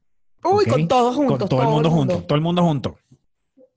[0.43, 1.37] Uy, con todos juntos.
[1.39, 2.23] Con todo el mundo junto.
[2.23, 2.97] Todo el mundo junto.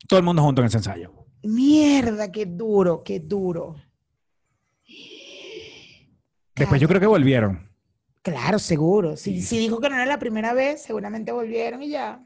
[0.08, 1.12] Todo el mundo junto en ese ensayo.
[1.42, 3.76] Mierda, qué duro, qué duro.
[6.54, 7.69] Después yo creo que volvieron.
[8.22, 9.16] Claro, seguro.
[9.16, 12.24] Si, si dijo que no era la primera vez, seguramente volvieron y ya.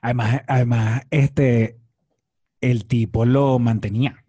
[0.00, 1.78] Además, además, este,
[2.60, 4.24] el tipo lo mantenía.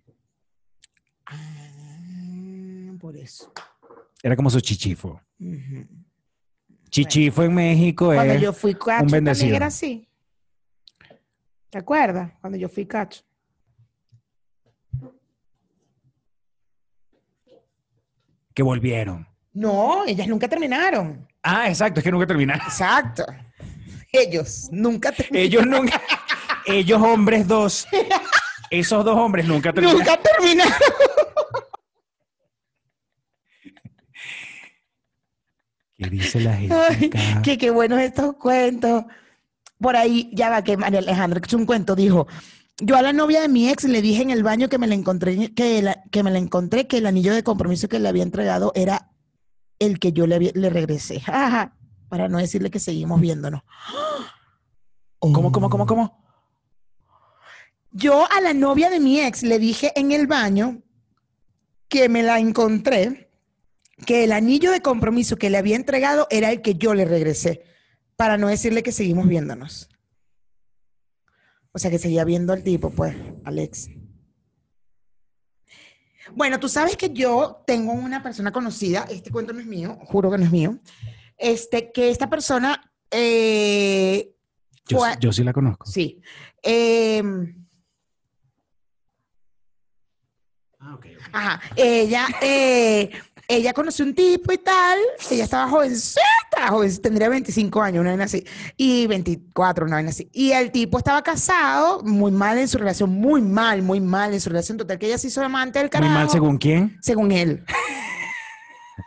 [1.26, 3.51] Ah, por eso.
[4.24, 5.22] Era como su chichifo.
[5.39, 5.88] Ujú.
[6.89, 8.41] Chichifo en México Cuando es...
[8.41, 9.55] yo fui cacho también bendecido.
[9.55, 10.08] era así.
[11.70, 12.34] ¿Te acuerdas?
[12.41, 13.24] Cuando yo fui cacho.
[18.53, 19.28] que volvieron.
[19.58, 21.28] No, ellas nunca terminaron.
[21.41, 22.62] Ah, exacto, es que nunca terminaron.
[22.68, 23.26] Exacto.
[24.12, 25.45] Ellos nunca terminaron.
[25.47, 26.01] Ellos nunca,
[26.66, 27.88] ellos hombres dos,
[28.70, 29.99] esos dos hombres nunca terminaron.
[29.99, 30.74] Nunca terminaron.
[35.97, 37.10] ¿Qué dice la gente Ay,
[37.43, 39.05] que qué buenos estos cuentos.
[39.80, 42.28] Por ahí, ya va, que María Alejandra, que es un cuento, dijo,
[42.80, 44.93] yo a la novia de mi ex le dije en el baño que me la
[44.95, 48.24] encontré, que, la- que me la encontré, que el anillo de compromiso que le había
[48.24, 49.10] entregado era
[49.80, 51.22] el que yo le, regresé.
[52.10, 53.62] Para no decirle que seguimos viéndonos.
[55.20, 56.24] ¿Cómo, cómo, cómo, cómo?
[57.92, 60.84] Yo a la novia de mi ex le dije en el baño
[61.90, 63.32] que me la encontré,
[64.06, 67.64] que el anillo de compromiso que le había entregado era el que yo le regresé,
[68.16, 69.90] para no decirle que seguimos viéndonos.
[71.72, 73.90] O sea, que seguía viendo al tipo, pues, Alex.
[76.36, 80.30] Bueno, tú sabes que yo tengo una persona conocida, este cuento no es mío, juro
[80.32, 80.78] que no es mío,
[81.38, 84.34] este, que esta persona, eh,
[84.88, 85.86] Yo, fue- yo sí la conozco.
[85.86, 86.22] sí,
[86.62, 87.54] em,
[90.80, 91.30] Ah, ok, ok.
[91.34, 93.10] Ajá, ella, eh,
[93.48, 95.00] ella conoció un tipo y tal,
[95.32, 96.22] ella estaba jovencita,
[96.68, 98.43] joven, tendría 25 años, una vaina así,
[98.76, 100.30] y 24, una vaina así.
[100.34, 104.41] Y el tipo estaba casado, muy mal en su relación, muy mal, muy mal en
[104.41, 106.14] su relación, total, que ella se hizo amante del Muy carajo.
[106.14, 106.97] mal según quién.
[107.01, 107.64] Según él.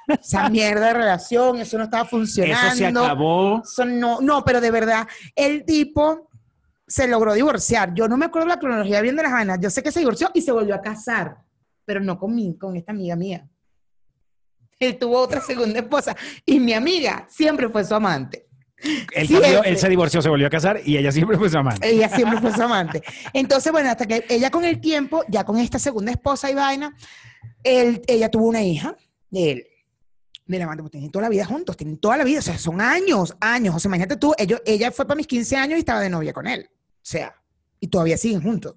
[0.07, 2.69] Esa mierda de relación, eso no estaba funcionando.
[2.69, 3.63] Eso se acabó.
[3.63, 6.31] Eso no, no, pero de verdad, el tipo
[6.87, 7.95] se logró divorciar.
[7.95, 9.59] Yo no me acuerdo la cronología bien de las vainas.
[9.61, 11.39] Yo sé que se divorció y se volvió a casar,
[11.85, 13.49] pero no con, mi, con esta amiga mía.
[14.81, 16.17] Él tuvo otra segunda esposa
[16.47, 18.47] y mi amiga siempre fue su amante.
[19.13, 19.53] Él, Siempre.
[19.53, 21.87] cambió, él se divorció, se volvió a casar y ella siempre fue su amante.
[21.87, 23.03] Ella siempre fue su amante.
[23.35, 26.97] Entonces, bueno, hasta que ella con el tiempo, ya con esta segunda esposa y vaina,
[27.63, 28.97] él, ella tuvo una hija
[29.29, 29.67] de él.
[30.47, 32.81] La amante, pues tienen toda la vida juntos, tienen toda la vida, o sea, son
[32.81, 33.77] años, años.
[33.77, 36.33] O sea, imagínate tú, ellos, ella fue para mis 15 años y estaba de novia
[36.33, 36.69] con él.
[36.73, 37.35] O sea,
[37.79, 38.75] y todavía siguen juntos.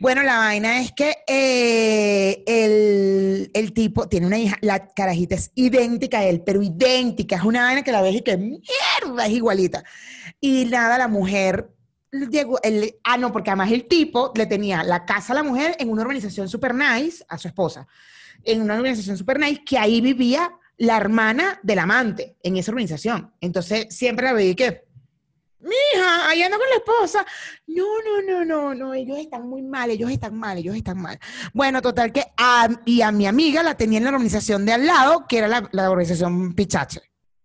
[0.00, 5.50] Bueno, la vaina es que eh, el, el tipo tiene una hija, la carajita es
[5.56, 9.32] idéntica a él, pero idéntica, es una vaina que la ves y que mierda, es
[9.32, 9.82] igualita.
[10.40, 11.72] Y nada, la mujer
[12.12, 15.74] llegó, el, ah, no, porque además el tipo le tenía la casa a la mujer
[15.80, 17.88] en una organización super nice, a su esposa,
[18.44, 23.32] en una organización super nice, que ahí vivía la hermana del amante en esa organización.
[23.40, 24.87] Entonces siempre la veía que,
[25.60, 27.26] mija, ahí anda con la esposa.
[27.66, 31.18] No, no, no, no, no, ellos están muy mal, ellos están mal, ellos están mal.
[31.52, 34.86] Bueno, total que, a, y a mi amiga la tenía en la organización de al
[34.86, 37.00] lado, que era la, la organización Pichache,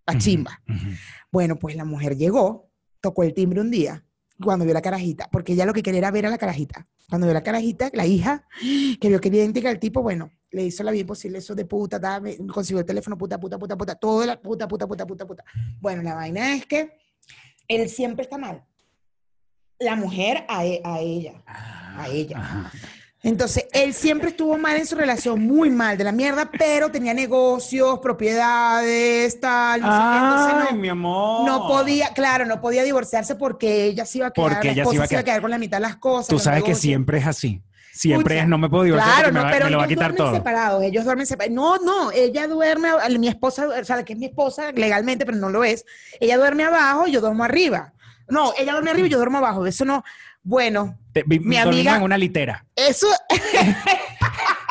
[0.06, 0.62] la chimba.
[1.32, 2.70] Bueno, pues la mujer llegó,
[3.02, 4.06] tocó el timbre un día,
[4.42, 6.88] cuando vio la carajita, porque ella lo que quería era ver a la carajita.
[7.10, 10.64] Cuando vio la carajita, la hija, que vio que era idéntica al tipo, bueno, le
[10.66, 13.78] hizo la vida imposible eso de puta, ta, me- consiguió el teléfono, puta, puta, puta,
[13.78, 15.44] puta, todo la puta, puta, puta, puta, puta.
[15.80, 16.92] Bueno, la vaina es que
[17.68, 18.64] él siempre está mal.
[19.80, 21.34] La mujer a, e- a ella.
[21.46, 22.38] A ella.
[22.40, 22.72] Ajá.
[23.26, 27.14] Entonces, él siempre estuvo mal en su relación, muy mal de la mierda, pero tenía
[27.14, 29.80] negocios, propiedades, tal.
[29.82, 30.18] No sé qué.
[30.18, 31.46] Entonces, Ay, no- mi amor.
[31.48, 34.86] no podía, claro, no podía divorciarse porque ella se iba a quedar, Porque la ella
[34.86, 35.42] se iba a se iba a quedar.
[35.42, 36.28] con la mitad de las cosas.
[36.28, 37.62] Tú sabes que siempre es así.
[37.94, 39.86] Siempre es, no me puedo divorciar Claro, me, no, va- pero me lo va a
[39.86, 40.36] ellos quitar duermen todo.
[40.36, 41.56] separados, ellos duermen separados.
[41.56, 42.90] No, no, ella duerme,
[43.20, 45.86] mi esposa, o sea, que es mi esposa legalmente, pero no lo es.
[46.20, 47.94] Ella duerme abajo y yo duermo arriba.
[48.28, 49.66] No, ella duerme arriba y yo duermo abajo.
[49.68, 50.04] Eso no.
[50.42, 52.66] Bueno, Te- mi amiga- en una litera.
[52.76, 53.08] eso,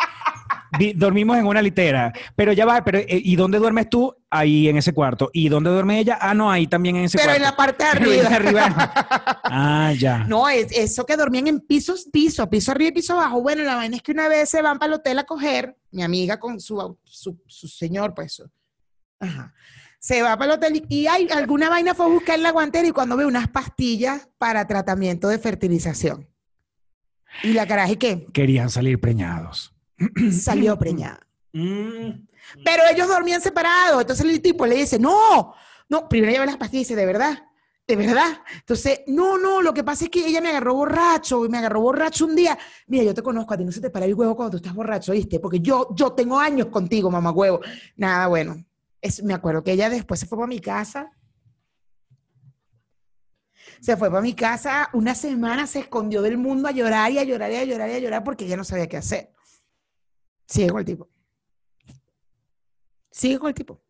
[0.95, 2.13] dormimos en una litera.
[2.37, 4.15] Pero ya va, pero eh, ¿y dónde duermes tú?
[4.31, 5.31] Ahí en ese cuarto.
[5.33, 6.19] ¿Y dónde duerme ella?
[6.21, 7.37] Ah, no, ahí también en ese pero cuarto.
[7.37, 8.65] en la parte de Pero en arriba.
[8.65, 8.93] arriba.
[9.45, 10.19] Ah, ya.
[10.25, 13.43] No, es, eso que dormían en pisos, piso, piso arriba y piso abajo.
[13.43, 16.03] Bueno, la vaina es que una vez se van para el hotel a coger, mi
[16.03, 18.33] amiga con su, su, su señor, pues.
[18.35, 18.51] su-
[19.21, 19.53] Ajá.
[19.99, 22.89] Se va para el hotel y, hay alguna vaina fue a buscar en la guantera
[22.89, 26.29] y cuando ve unas pastillas para tratamiento de fertilización.
[27.45, 28.27] Y la caraja, ¿y qué?
[28.33, 29.73] Querían salir preñados.
[30.33, 31.27] Salió preñada.
[31.53, 32.27] Mm.
[32.65, 34.01] Pero ellos dormían separados.
[34.01, 35.55] Entonces el tipo le dice, no,
[35.89, 37.39] no, primero lleva las pastillas y dice, de verdad,
[37.87, 38.43] de verdad.
[38.55, 41.81] Entonces, no, no, lo que pasa es que ella me agarró borracho y me agarró
[41.81, 42.59] borracho un día.
[42.87, 44.75] Mira, yo te conozco, a ti no se te para el huevo cuando tú estás
[44.75, 45.41] borracho, ¿viste?
[45.41, 47.61] Porque yo, yo tengo años contigo, mamá huevo.
[47.97, 48.65] Nada, bueno.
[49.01, 51.11] Es, me acuerdo que ella después se fue para mi casa.
[53.81, 57.25] Se fue para mi casa una semana, se escondió del mundo a llorar y a
[57.25, 59.33] llorar y a llorar y a llorar porque ella no sabía qué hacer.
[60.53, 61.09] Sigue con el tipo.
[63.11, 63.81] Sigue con el tipo.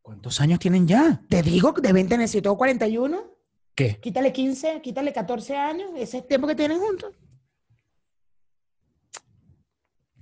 [0.00, 1.20] ¿Cuántos años tienen ya?
[1.28, 3.22] Te digo, deben tener, si yo tengo 41,
[3.74, 3.98] ¿Qué?
[4.00, 7.14] quítale 15, quítale 14 años, ese es el tiempo que tienen juntos.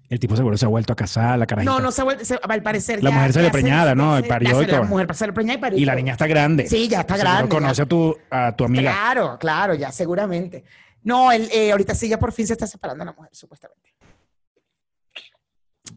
[0.09, 1.73] El tipo seguro se ha vuelto a casar, la carajita.
[1.73, 3.95] No, no se ha vuelto, se- al parecer La ya- mujer salió ya se- preñada,
[3.95, 4.15] ¿no?
[4.15, 5.79] ya Y se- parió ya y se- La mujer salió preñada y parió.
[5.79, 5.97] Y la todo.
[5.99, 6.67] niña está grande.
[6.69, 7.49] Sí, ya está Seguro grande.
[7.55, 7.83] conoce ya.
[7.85, 8.91] a tu, a tu amiga.
[8.91, 10.65] Claro, claro, ya seguramente.
[11.05, 13.95] No, él, eh, ahorita sí ya por fin se está separando la mujer, supuestamente.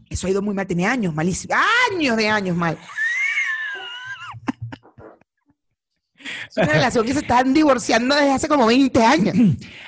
[0.09, 1.55] Eso ha ido muy mal, tiene años, malísimo.
[1.91, 2.77] Años de años mal.
[6.49, 9.35] Es una relación que se están divorciando desde hace como 20 años.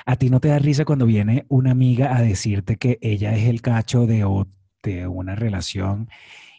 [0.06, 3.48] ¿A ti no te da risa cuando viene una amiga a decirte que ella es
[3.48, 4.26] el cacho de,
[4.82, 6.08] de una relación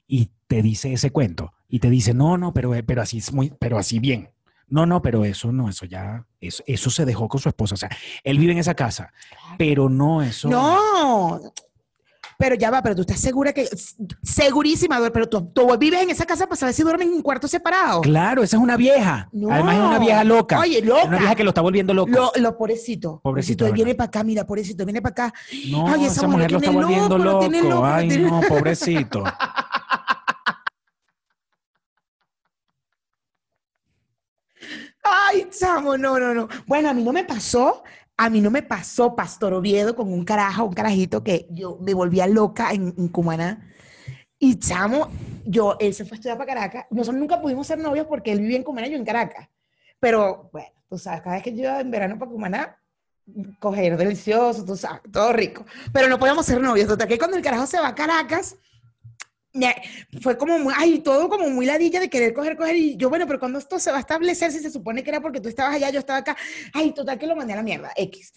[0.07, 1.53] y te dice ese cuento?
[1.67, 4.29] Y te dice, no, no, pero, eh, pero así es muy, pero así bien.
[4.71, 7.75] No, no, pero eso no, eso ya, eso, eso se dejó con su esposa.
[7.75, 7.89] O sea,
[8.23, 9.13] él vive en esa casa,
[9.57, 10.49] pero no eso.
[10.49, 11.39] No,
[12.37, 13.67] pero ya va, pero tú estás segura que,
[14.23, 17.47] segurísima, pero tú, tú vives en esa casa para saber si duermen en un cuarto
[17.47, 18.01] separado.
[18.01, 19.29] Claro, esa es una vieja.
[19.31, 19.51] No.
[19.51, 20.59] Además es una vieja loca.
[20.59, 21.05] Oye, Es loca.
[21.05, 22.09] una vieja que lo está volviendo loco.
[22.11, 23.19] Lo, lo pobrecito.
[23.21, 25.33] Pobrecito, viene para acá, mira, pobrecito, viene para acá.
[25.69, 27.49] no, Ay, esa, esa mujer mujer lo está tiene volviendo loco, lo loco.
[27.49, 29.23] tiene loco, lo Ay, no, pobrecito.
[35.03, 36.47] Ay, chamo, no, no, no.
[36.67, 37.83] Bueno, a mí no me pasó,
[38.17, 41.93] a mí no me pasó Pastor Oviedo con un carajo, un carajito que yo me
[41.93, 43.67] volvía loca en, en Cumaná.
[44.37, 45.09] Y chamo,
[45.45, 46.85] yo, él se fue a estudiar para Caracas.
[46.89, 49.49] Nosotros nunca pudimos ser novios porque él vivía en Cumaná y yo en Caracas.
[49.99, 52.77] Pero, bueno, tú sabes, cada vez que yo iba en verano para Cumaná,
[53.59, 55.65] coger delicioso, tú sabes, todo rico.
[55.93, 56.87] Pero no podíamos ser novios.
[56.87, 58.57] Total, que cuando el carajo se va a Caracas,
[60.21, 62.75] fue como muy, ay, todo como muy ladilla de querer coger, coger.
[62.75, 65.21] Y yo, bueno, pero cuando esto se va a establecer, si se supone que era
[65.21, 66.37] porque tú estabas allá, yo estaba acá.
[66.73, 68.33] Ay, total, que lo mandé a la mierda, X.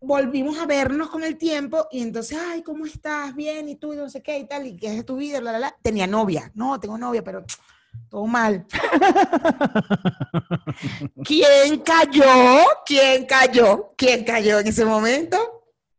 [0.00, 3.34] Volvimos a vernos con el tiempo y entonces, ay, ¿cómo estás?
[3.34, 5.40] Bien, y tú, y no sé qué, y tal, y qué es de tu vida,
[5.40, 5.76] bla, bla, bla.
[5.82, 6.50] Tenía novia.
[6.54, 7.44] No, tengo novia, pero
[8.08, 8.66] todo mal.
[11.24, 12.64] ¿Quién cayó?
[12.84, 13.92] ¿Quién cayó?
[13.96, 15.55] ¿Quién cayó en ese momento?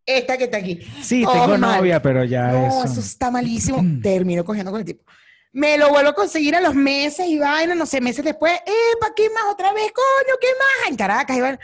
[0.08, 0.80] Esta que está aquí.
[1.04, 1.78] Sí, Todo tengo mal.
[1.78, 2.86] novia, pero ya No, eso.
[2.86, 3.84] eso está malísimo.
[4.02, 5.04] Termino cogiendo con el tipo.
[5.52, 8.54] Me lo vuelvo a conseguir a los meses y vaina, no sé, meses después.
[9.02, 10.36] ¿para qué más otra vez, coño?
[10.40, 10.90] ¿Qué más?
[10.92, 11.60] En Caracas, y vaina.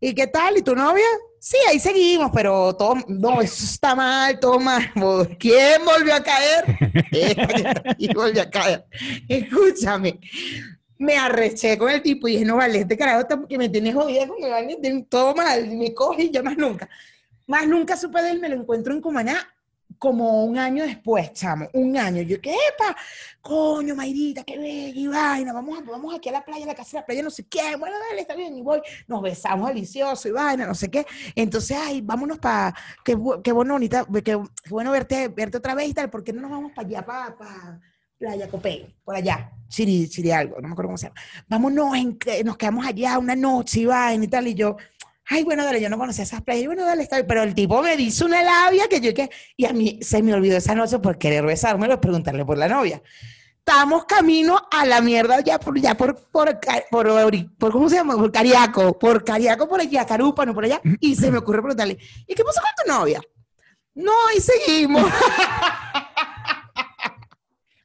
[0.00, 0.56] ¿Y qué tal?
[0.58, 1.04] ¿Y tu novia?
[1.40, 4.90] Sí, ahí seguimos, pero todo, no, eso está mal, todo mal.
[5.38, 6.64] ¿Quién volvió a caer?
[7.90, 8.84] Aquí volvió a caer.
[9.28, 10.18] Escúchame.
[10.98, 13.92] Me arreché con el tipo y dije, no vale, este carajo está- que me tiene
[13.92, 14.76] jodida con el baño,
[15.08, 16.88] todo mal, y me coge y ya más nunca.
[17.46, 19.54] Más nunca supe de él, me lo encuentro en Cumaná
[19.98, 22.22] como un año después, chamo, un año.
[22.22, 22.96] Yo, ¿qué epa?
[23.40, 26.92] Coño, Mayrita, qué bella y vaina, vamos, vamos aquí a la playa, a la casa
[26.92, 30.28] de la playa, no sé qué, bueno, dale, está bien, y voy, nos besamos delicioso
[30.28, 31.06] y vaina, no sé qué.
[31.34, 32.74] Entonces, ay, vámonos para,
[33.04, 34.38] qué, qué bueno, bonita, qué,
[34.68, 37.80] bueno verte, verte otra vez y tal, ¿por qué no nos vamos para allá, para
[38.16, 41.20] Playa Copey, por allá, Chiri, Chiri algo, no me acuerdo cómo se llama.
[41.48, 44.76] Vámonos, en nos quedamos allá una noche y vaina y tal, y yo,
[45.28, 47.96] ay, bueno, dale, yo no conocía esas playas, bueno, dale, está pero el tipo me
[47.96, 51.18] dice una labia que yo, que, y a mí se me olvidó esa noche por
[51.18, 53.02] querer besármelo, preguntarle por la novia.
[53.58, 56.60] Estamos camino a la mierda ya por, ya por, por,
[56.90, 58.14] por, ¿cómo se llama?
[58.14, 61.96] Por Cariaco, por Cariaco, por allá, Carúpano, por allá, y se me ocurre preguntarle,
[62.26, 63.22] ¿y qué pasó con tu novia?
[63.94, 65.10] No, y seguimos.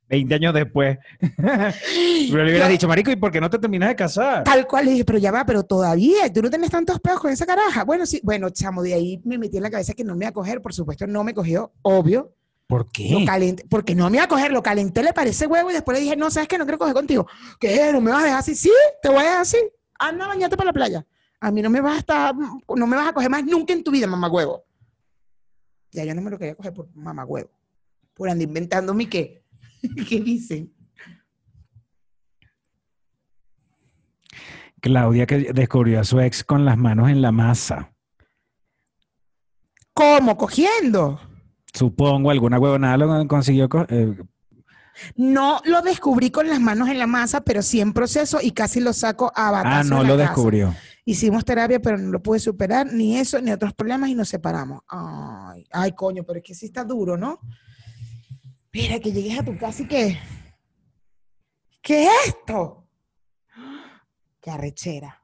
[0.09, 0.97] 20 años después.
[1.19, 4.43] Pero le hubieras dicho, marico, ¿y por qué no te terminas de casar?
[4.43, 7.31] Tal cual, le dije, pero ya va, pero todavía, tú no tenés tantos peos con
[7.31, 7.83] esa caraja.
[7.83, 10.29] Bueno, sí, bueno, chamo, de ahí me metí en la cabeza que no me iba
[10.29, 12.33] a coger, por supuesto, no me cogió, obvio.
[12.67, 13.23] ¿Por Lo qué?
[13.25, 16.03] calenté, porque no me iba a coger, lo calenté, le parece huevo y después le
[16.03, 17.27] dije, no, sabes que no quiero coger contigo.
[17.59, 17.91] ¿Qué?
[17.91, 18.53] ¿No me vas a dejar así?
[18.55, 19.57] Sí, te voy a dejar así.
[19.97, 21.05] Anda, bañate para la playa.
[21.39, 23.83] A mí no me vas a estar, no me vas a coger más nunca en
[23.83, 24.63] tu vida, mamá huevo.
[25.91, 27.49] Ya yo no me lo quería coger por mamá huevo.
[28.13, 29.38] Por andar inventando mi qué.
[30.09, 30.73] ¿Qué dicen?
[34.81, 37.93] Claudia que descubrió a su ex con las manos en la masa.
[39.93, 40.37] ¿Cómo?
[40.37, 41.19] ¿Cogiendo?
[41.73, 43.67] Supongo, alguna huevonada lo consiguió.
[43.67, 44.15] co- eh,
[45.17, 48.79] No lo descubrí con las manos en la masa, pero sí en proceso y casi
[48.79, 50.23] lo saco a ah, batazo no lo casa.
[50.29, 50.73] descubrió.
[51.03, 54.81] Hicimos terapia, pero no lo pude superar, ni eso, ni otros problemas, y nos separamos.
[54.87, 57.39] Ay, ay, coño, pero es que sí está duro, ¿no?
[58.71, 60.19] Mira, que llegues a tu casa y que...
[61.81, 62.85] ¿Qué es esto?
[64.41, 65.23] Qué arrechera.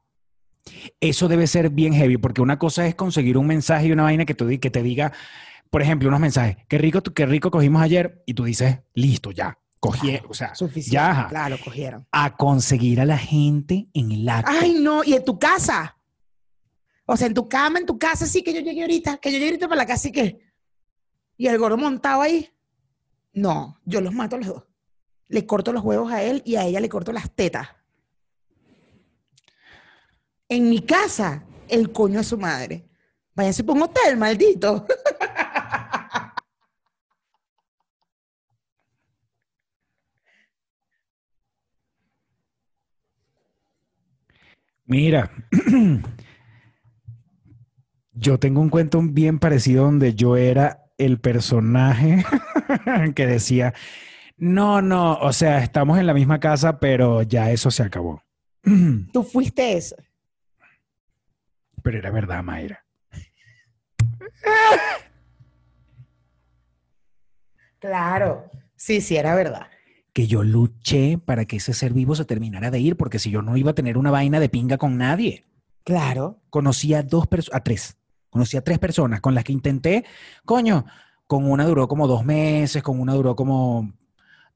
[1.00, 4.26] Eso debe ser bien heavy, porque una cosa es conseguir un mensaje y una vaina
[4.26, 5.12] que, tú, que te diga,
[5.70, 9.32] por ejemplo, unos mensajes, qué rico, tú- qué rico cogimos ayer, y tú dices, listo,
[9.32, 10.94] ya, Claro, o sea, Suficiente.
[10.96, 11.28] ya, ajá.
[11.28, 12.08] Claro, cogieron.
[12.12, 14.52] a conseguir a la gente en el acto.
[14.52, 15.96] Ay, no, y en tu casa.
[17.06, 19.38] O sea, en tu cama, en tu casa, sí, que yo llegué ahorita, que yo
[19.38, 20.40] llegué ahorita para la casa y que.
[21.38, 22.50] Y el gordo montado ahí.
[23.36, 24.64] No, yo los mato a los dos.
[25.28, 27.68] Le corto los huevos a él y a ella le corto las tetas.
[30.48, 32.88] En mi casa, el coño de su madre.
[33.34, 34.86] Váyanse por un hotel, maldito.
[44.86, 45.30] Mira,
[48.14, 52.26] yo tengo un cuento bien parecido donde yo era el personaje
[53.16, 53.74] que decía,
[54.38, 58.22] no, no, o sea, estamos en la misma casa, pero ya eso se acabó.
[59.14, 59.96] Tú fuiste eso.
[61.82, 62.84] Pero era verdad, Mayra.
[67.80, 68.50] Claro.
[68.76, 69.68] Sí, sí, era verdad.
[70.14, 73.42] Que yo luché para que ese ser vivo se terminara de ir, porque si yo
[73.42, 75.46] no iba a tener una vaina de pinga con nadie.
[75.84, 76.42] Claro.
[76.50, 77.98] Conocí a dos personas, a tres.
[78.36, 80.04] Conocí a tres personas con las que intenté,
[80.44, 80.84] coño,
[81.26, 83.94] con una duró como dos meses, con una duró como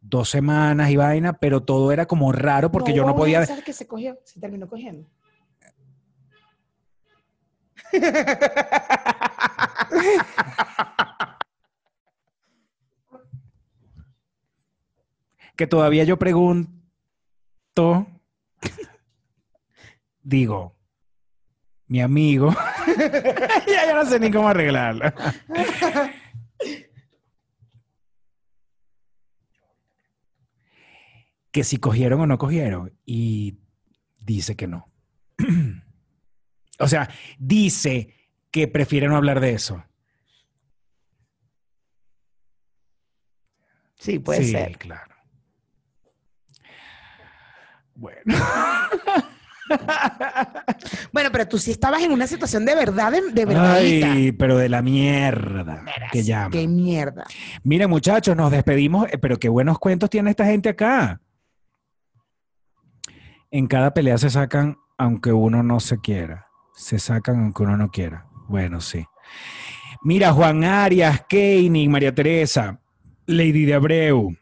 [0.02, 3.40] dos semanas y vaina, pero todo era como raro porque yo no podía...
[3.40, 5.08] vez que se cogió, se terminó cogiendo.
[15.56, 16.68] Que todavía yo pregunto,
[20.22, 20.76] digo,
[21.90, 22.56] mi amigo,
[23.68, 25.12] ya yo no sé ni cómo arreglarlo.
[31.52, 33.58] que si cogieron o no cogieron y
[34.22, 34.88] dice que no.
[36.80, 37.10] o sea,
[37.40, 38.14] dice
[38.52, 39.84] que prefiere no hablar de eso.
[43.96, 44.78] Sí, puede sí, ser.
[44.78, 45.16] claro.
[47.96, 48.36] Bueno.
[51.12, 54.12] Bueno, pero tú sí estabas en una situación de verdad, de, de verdadita.
[54.12, 56.52] Ay, pero de la mierda que llama.
[56.52, 57.26] Qué mierda.
[57.64, 61.22] Miren, muchachos, nos despedimos, eh, pero qué buenos cuentos tiene esta gente acá.
[63.52, 66.48] En cada pelea se sacan aunque uno no se quiera.
[66.76, 68.28] Se sacan aunque uno no quiera.
[68.48, 69.06] Bueno, sí.
[70.02, 72.80] Mira, Juan Arias, Keining, María Teresa,
[73.26, 74.36] Lady de Abreu,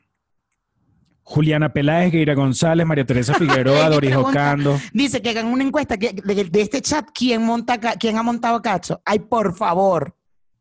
[1.30, 4.80] Juliana Peláez, Gueira González, María Teresa Figueroa, Doris Ocando.
[4.93, 9.01] Dice que hagan una encuesta de, este chat, ¿quién, monta, ¿quién ha montado cacho?
[9.03, 10.15] Ay, por favor,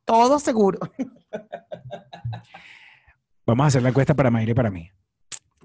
[0.05, 0.81] todo seguro.
[3.47, 4.91] Vamos a hacer la encuesta para Mayra y para mí.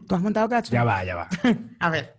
[0.08, 0.72] ¿Tú has montado cacho?
[0.72, 1.28] Ya va, ya va.
[1.80, 2.16] a ver.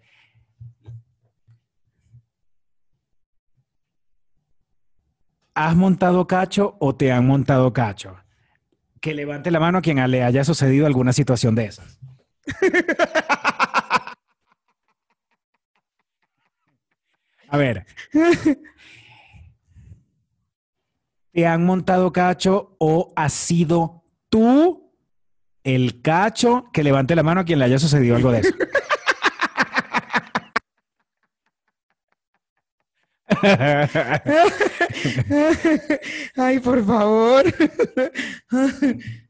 [5.54, 8.16] ¿Has montado cacho o te han montado cacho?
[9.00, 12.00] Que levante la mano a quien le haya sucedido alguna situación de esas.
[17.48, 17.84] A ver.
[21.32, 24.90] ¿Te han montado cacho o has sido tú
[25.62, 26.70] el cacho?
[26.72, 28.54] Que levante la mano a quien le haya sucedido algo de eso.
[36.36, 37.44] Ay, por favor.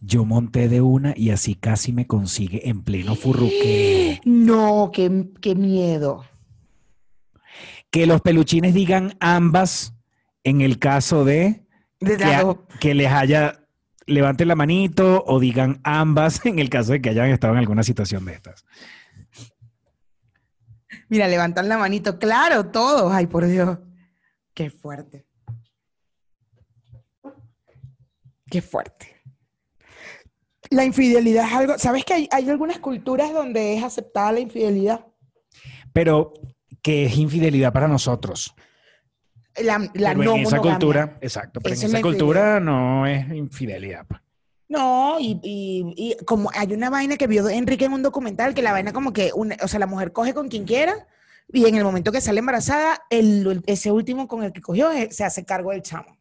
[0.00, 4.18] Yo monté de una y así casi me consigue en pleno furruqueo.
[4.24, 6.24] No, qué, qué miedo.
[7.90, 9.94] Que los peluchines digan ambas
[10.44, 11.66] en el caso de
[12.00, 13.60] De que, que les haya
[14.06, 17.82] levanten la manito o digan ambas en el caso de que hayan estado en alguna
[17.82, 18.64] situación de estas.
[21.08, 22.18] Mira, levantan la manito.
[22.18, 23.12] Claro, todos.
[23.12, 23.78] Ay, por Dios.
[24.54, 25.26] Qué fuerte.
[28.50, 29.13] Qué fuerte.
[30.70, 31.78] La infidelidad es algo.
[31.78, 35.06] ¿Sabes que hay, hay algunas culturas donde es aceptada la infidelidad?
[35.92, 36.32] Pero
[36.82, 38.54] que es infidelidad para nosotros.
[39.62, 43.06] La, la Pero no en esa cultura, exacto, pero Esa en es esa cultura no
[43.06, 44.04] es infidelidad.
[44.06, 44.20] pues.
[44.68, 48.62] No, y, y- y como hay una vaina que vio Enrique en un documental, que
[48.62, 51.06] la vaina como que, una- o sea, la mujer coge con quien quiera
[51.52, 55.08] y en el momento que sale embarazada, el, ese último con el que cogió eh,
[55.12, 56.16] se hace cargo del chamo.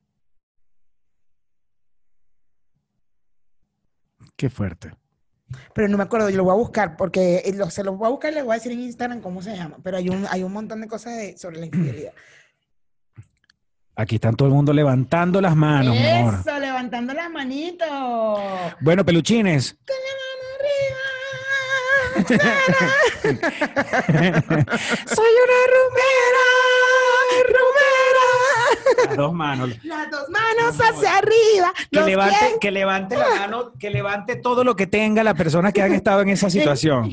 [4.43, 4.91] Qué fuerte.
[5.73, 8.07] Pero no me acuerdo, yo lo voy a buscar porque eh, lo- se los voy
[8.07, 9.77] a buscar y les voy a decir en Instagram cómo se llama.
[9.81, 12.11] Pero hay un, hay un montón de cosas de- sobre la infidelidad.
[13.95, 16.33] Aquí están todo el mundo levantando las manos, mi amor.
[16.45, 17.87] Eso, levantando las manitos.
[18.81, 19.77] Bueno, peluchines,
[25.13, 26.45] Soy una rumera.
[29.07, 29.69] Las dos manos.
[29.83, 31.73] Las dos manos hacia arriba.
[31.91, 35.73] Que levante, pies- que levante la mano, que levante todo lo que tenga las personas
[35.73, 37.09] que han estado en esa situación.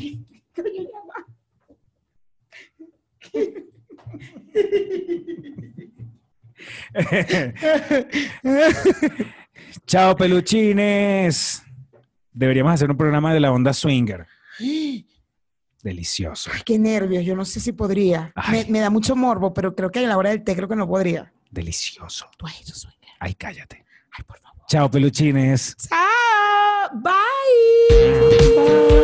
[9.86, 11.62] Chao, peluchines.
[12.32, 14.26] Deberíamos hacer un programa de la onda swinger.
[15.82, 18.32] Delicioso, Ay, qué nervios, yo no sé si podría.
[18.68, 20.86] Me da mucho morbo, pero creo que a la hora del té creo que no
[20.86, 21.32] podría.
[21.50, 22.30] Delicioso.
[22.36, 22.74] Tú has hecho.
[23.18, 23.84] Ay, cállate.
[24.12, 24.64] Ay, por favor.
[24.68, 25.76] Chao, peluchines.
[25.88, 26.90] Chao.
[26.94, 27.10] Bye.
[28.54, 28.99] Ponte,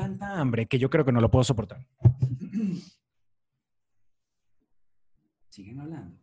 [0.00, 1.86] tanta, hambre que yo creo que no lo puedo soportar.
[5.50, 6.18] Siguen hablando.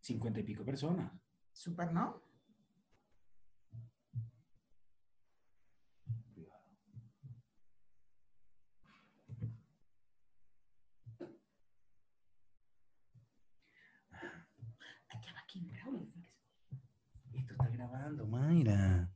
[0.00, 1.12] Cincuenta y pico personas.
[1.52, 2.22] Super, ¿no?
[15.08, 16.12] Ay, qué va aquí, Raúl.
[17.32, 17.54] Esto
[18.10, 19.10] grabando, Mayra.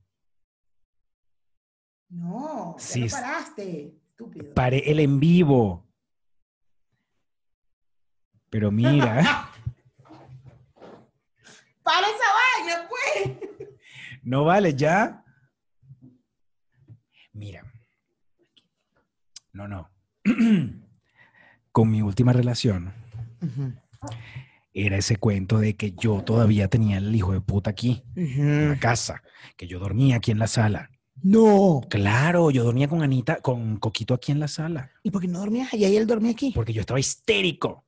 [2.08, 3.98] No, ya Sí, paraste.
[4.10, 4.54] Estúpido.
[4.54, 5.86] Paré el en vivo.
[8.50, 9.50] Pero mira,
[11.82, 12.24] ¡Para esa
[12.62, 13.36] vaina, pues!
[14.22, 15.24] no vale ya.
[17.32, 17.64] Mira.
[19.52, 19.90] No, no.
[21.72, 22.94] Con mi última relación
[24.74, 28.78] era ese cuento de que yo todavía tenía el hijo de puta aquí, en la
[28.78, 29.22] casa,
[29.56, 30.90] que yo dormía aquí en la sala.
[31.22, 31.80] No.
[31.88, 35.38] Claro, yo dormía con Anita, con Coquito aquí en la sala, ¿Y por qué no
[35.38, 36.50] dormías allá y él dormía aquí?
[36.52, 37.86] porque yo estaba histérico.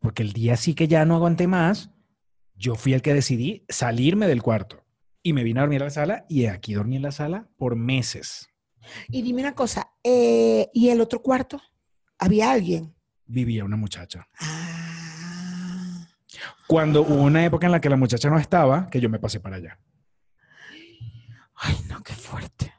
[0.00, 1.90] Porque el día sí que ya no aguanté más,
[2.56, 4.84] yo fui el que decidí salirme del cuarto
[5.22, 7.76] y me vine a dormir a la sala y aquí dormí en la sala por
[7.76, 8.48] meses.
[9.08, 11.60] Y dime una cosa, eh, ¿y el otro cuarto?
[12.18, 12.94] ¿Había alguien?
[13.26, 14.28] Vivía una muchacha.
[14.40, 14.68] Ah.
[16.66, 19.40] Cuando hubo una época en la que la muchacha no estaba, que yo me pasé
[19.40, 19.78] para allá.
[21.54, 22.74] Ay, no, qué fuerte.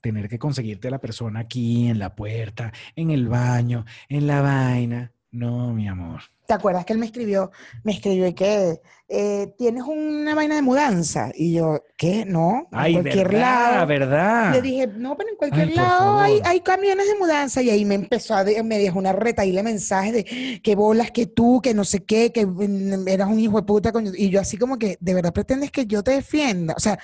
[0.00, 4.40] tener que conseguirte a la persona aquí, en la puerta, en el baño, en la
[4.40, 5.12] vaina.
[5.32, 6.22] No, mi amor.
[6.46, 7.50] ¿Te acuerdas que él me escribió?
[7.82, 11.30] Me escribió y que eh, tienes una vaina de mudanza.
[11.34, 12.24] Y yo, ¿qué?
[12.24, 13.88] No, en Ay, cualquier verdad, lado.
[13.88, 14.52] verdad.
[14.52, 17.62] Le dije, no, pero en cualquier Ay, lado hay, hay camiones de mudanza.
[17.62, 21.10] Y ahí me empezó a, de- me dejó una retaíla de mensajes de que bolas,
[21.10, 23.92] que tú, que no sé qué, que mm, eras un hijo de puta.
[23.92, 24.12] coño.
[24.16, 26.74] Y yo así como que, ¿de verdad pretendes que yo te defienda?
[26.76, 26.98] O sea,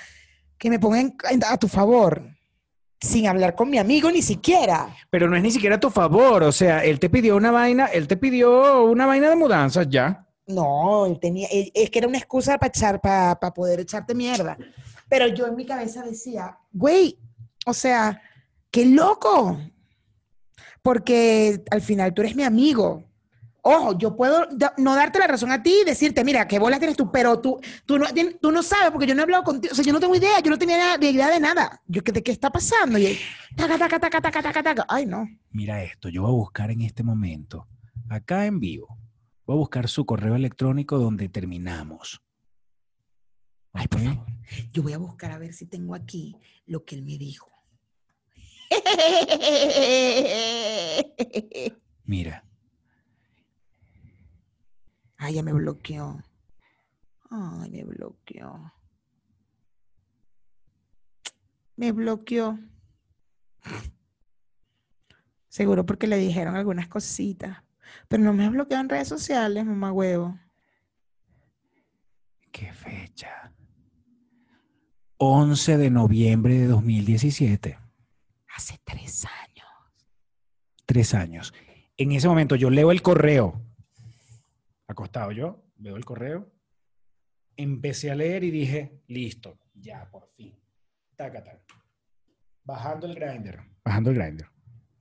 [0.57, 2.23] que me pongan en- a tu favor,
[3.03, 4.95] sin hablar con mi amigo ni siquiera.
[5.09, 6.43] Pero no es ni siquiera a tu favor.
[6.43, 10.25] O sea, él te pidió una vaina, él te pidió una vaina de mudanzas ya.
[10.47, 14.57] No, él tenía, él- es que era una excusa para echar, para, poder echarte mierda.
[15.09, 17.17] Pero yo en mi cabeza decía, güey,
[17.65, 18.21] o sea,
[18.71, 19.59] qué loco.
[20.81, 23.03] Porque al final tú eres mi amigo.
[23.65, 26.79] Ojo, yo puedo da- no darte la razón a ti y decirte, mira, qué bolas
[26.79, 28.05] tienes tú, pero tú, tú, no,
[28.41, 29.71] tú no sabes porque yo no he hablado contigo.
[29.71, 31.81] O sea, yo no tengo idea, yo no tenía idea de nada.
[31.87, 32.99] Yo, ¿qué- ¿de qué está pasando?
[32.99, 33.17] Y
[33.55, 34.85] taca, taca, taca, taca, taca, taca.
[34.89, 35.25] Ay, no.
[35.51, 37.67] Mira esto, yo voy a buscar en este momento,
[38.09, 38.97] acá en vivo,
[39.45, 42.21] voy a buscar su correo electrónico donde terminamos.
[43.71, 44.25] Ay, por favor.
[44.73, 46.35] Yo voy a buscar a ver si tengo aquí
[46.65, 47.49] lo que él me dijo.
[52.05, 52.43] Mira,
[55.23, 56.21] Ay, ya me bloqueó.
[57.29, 58.73] Ay, me bloqueó.
[61.77, 62.59] Me bloqueó.
[65.47, 67.63] Seguro porque le dijeron algunas cositas.
[68.09, 70.37] Pero no me ha bloqueado en redes sociales, mamá huevo.
[72.51, 73.53] ¿qué fecha?
[75.17, 77.79] 11 de noviembre de 2017,
[78.55, 79.67] Hace tres años.
[80.85, 81.53] tres años.
[81.95, 83.61] En ese momento yo leo el correo,
[84.93, 86.51] acostado yo, veo el correo,
[87.55, 90.57] empecé a leer y dije, listo, ya, por fin.
[91.15, 91.63] Taca, taca.
[92.63, 93.59] Bajando el grinder.
[93.83, 94.47] Bajando el grinder.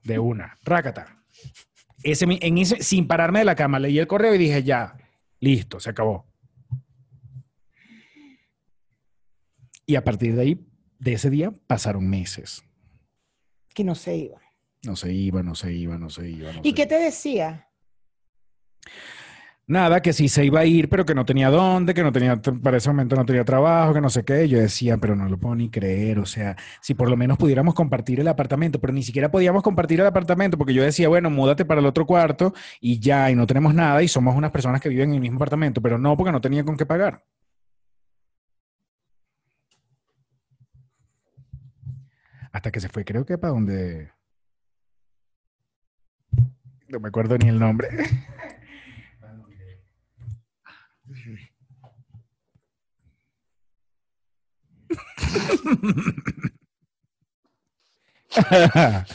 [0.02, 0.58] De una.
[0.64, 1.24] Rácata.
[2.02, 4.96] Ese, en ese, sin pararme de la cama, leí el correo y dije, ya,
[5.38, 6.26] listo, se acabó.
[9.86, 10.68] Y a partir de ahí,
[10.98, 12.64] de ese día, pasaron meses.
[13.74, 14.40] Que no se iba.
[14.84, 16.52] No se iba, no se iba, no se iba.
[16.52, 16.88] no ¿Y se qué iba.
[16.88, 17.68] te decía?
[19.72, 22.36] Nada, que sí se iba a ir, pero que no tenía dónde, que no tenía,
[22.36, 24.46] para ese momento no tenía trabajo, que no sé qué.
[24.46, 26.18] Yo decía, pero no lo puedo ni creer.
[26.18, 29.98] O sea, si por lo menos pudiéramos compartir el apartamento, pero ni siquiera podíamos compartir
[30.00, 32.52] el apartamento, porque yo decía, bueno, múdate para el otro cuarto
[32.82, 35.36] y ya, y no tenemos nada, y somos unas personas que viven en el mismo
[35.38, 37.24] apartamento, pero no, porque no tenía con qué pagar.
[42.52, 44.10] Hasta que se fue, creo que para donde.
[46.88, 47.88] No me acuerdo ni el nombre.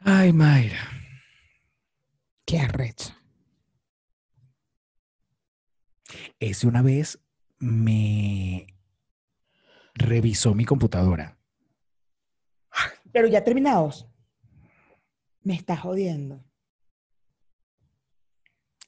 [0.00, 0.90] Ay, Mayra.
[2.44, 3.14] Qué arrecho.
[6.40, 7.20] Ese una vez
[7.58, 8.66] me
[9.94, 11.38] revisó mi computadora.
[13.12, 14.08] Pero ya terminados.
[15.42, 16.44] Me estás jodiendo.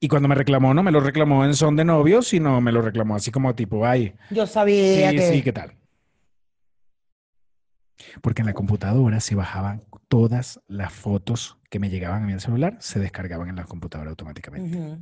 [0.03, 2.83] Y cuando me reclamó, no me lo reclamó en son de novio, sino me lo
[2.83, 5.23] reclamó así como tipo, ay, Yo sabía sí, que.
[5.23, 5.77] sí, ¿qué tal?
[8.21, 12.77] Porque en la computadora se bajaban todas las fotos que me llegaban a mi celular,
[12.81, 14.99] se descargaban en la computadora automáticamente.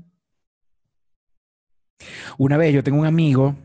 [2.37, 3.57] Una vez yo tengo un amigo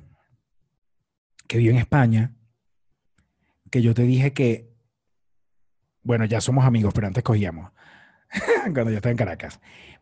[1.49, 2.33] que vive en España,
[3.69, 4.73] que yo te dije que,
[6.01, 7.73] bueno, ya somos amigos, pero antes cogíamos,
[8.73, 9.59] cuando yo estaba en Caracas,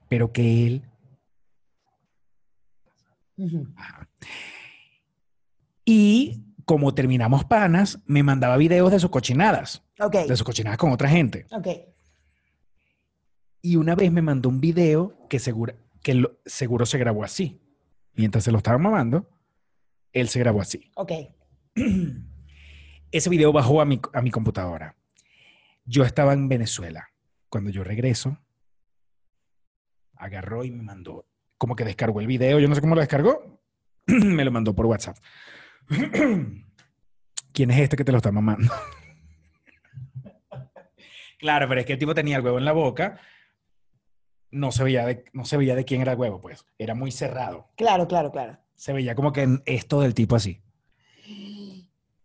[0.07, 0.89] pero que él,
[5.85, 9.83] Y como terminamos panas, me mandaba videos de sus cochinadas,
[10.27, 11.45] de sus cochinadas con otra gente.
[11.51, 11.67] Ok.
[13.61, 17.59] Y una vez me mandó un video que seguro, que lo- seguro se grabó así.
[18.13, 19.29] Mientras se lo estaba mamando,
[20.11, 20.91] él se grabó así.
[20.95, 21.11] Ok.
[23.11, 24.95] Ese video bajó a mi, a mi computadora.
[25.85, 27.09] Yo estaba en Venezuela.
[27.49, 28.37] Cuando yo regreso,
[30.15, 31.25] agarró y me mandó,
[31.63, 33.61] como que descargó el video, yo no sé cómo lo descargó,
[34.05, 35.15] me lo mandó por WhatsApp.
[37.53, 38.69] ¿Quién es este que te lo está mamando?
[41.39, 43.17] claro, pero es que el tipo tenía el huevo en la boca.
[44.51, 46.65] No se veía de, no se veía de quién era el huevo, pues.
[46.77, 47.69] Era muy cerrado.
[47.77, 48.59] Claro, claro, claro.
[48.75, 50.61] Se veía como que esto del tipo así.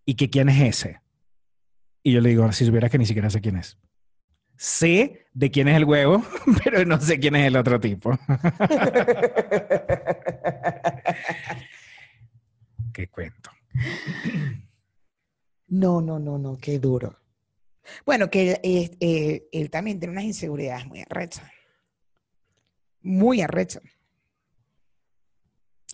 [0.04, 1.00] ¿Y que quién es ese?
[2.02, 3.78] Y yo le digo, si supieras que ni siquiera sé quién es.
[4.58, 6.20] Sé de quién es el huevo,
[6.64, 8.10] pero no sé quién es el otro tipo.
[12.92, 13.50] ¿Qué cuento?
[15.68, 17.16] No, no, no, no, qué duro.
[18.04, 21.48] Bueno, que él, eh, eh, él también tiene unas inseguridades muy arrechas.
[23.00, 23.84] Muy arrechas.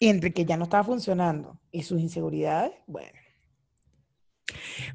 [0.01, 3.12] Y entre que ya no estaba funcionando y sus inseguridades, bueno.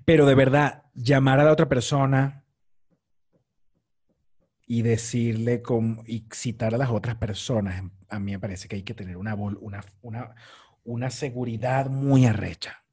[0.05, 2.38] Pero de verdad, llamar a la otra persona
[4.72, 8.84] y decirle com- y citar a las otras personas, a mí me parece que hay
[8.84, 10.36] que tener una, una, una,
[10.84, 12.84] una seguridad muy arrecha.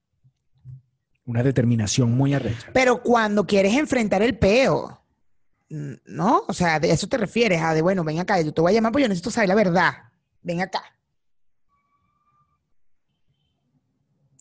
[1.27, 2.71] Una determinación muy arrecha.
[2.73, 5.05] Pero cuando quieres enfrentar el peo,
[5.69, 6.45] ¿no?
[6.49, 8.77] O sea, de eso te refieres, a de, bueno, ven acá, yo te voy a
[8.77, 9.93] llamar porque yo necesito saber la verdad.
[10.41, 10.83] Ven acá.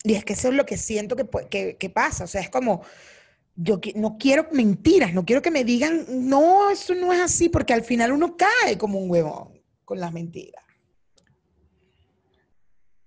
[0.04, 2.24] Y es que eso es lo que siento que, que, que pasa.
[2.24, 2.82] O sea, es como,
[3.56, 7.72] yo no quiero mentiras, no quiero que me digan, no, eso no es así, porque
[7.72, 10.62] al final uno cae como un huevón con las mentiras.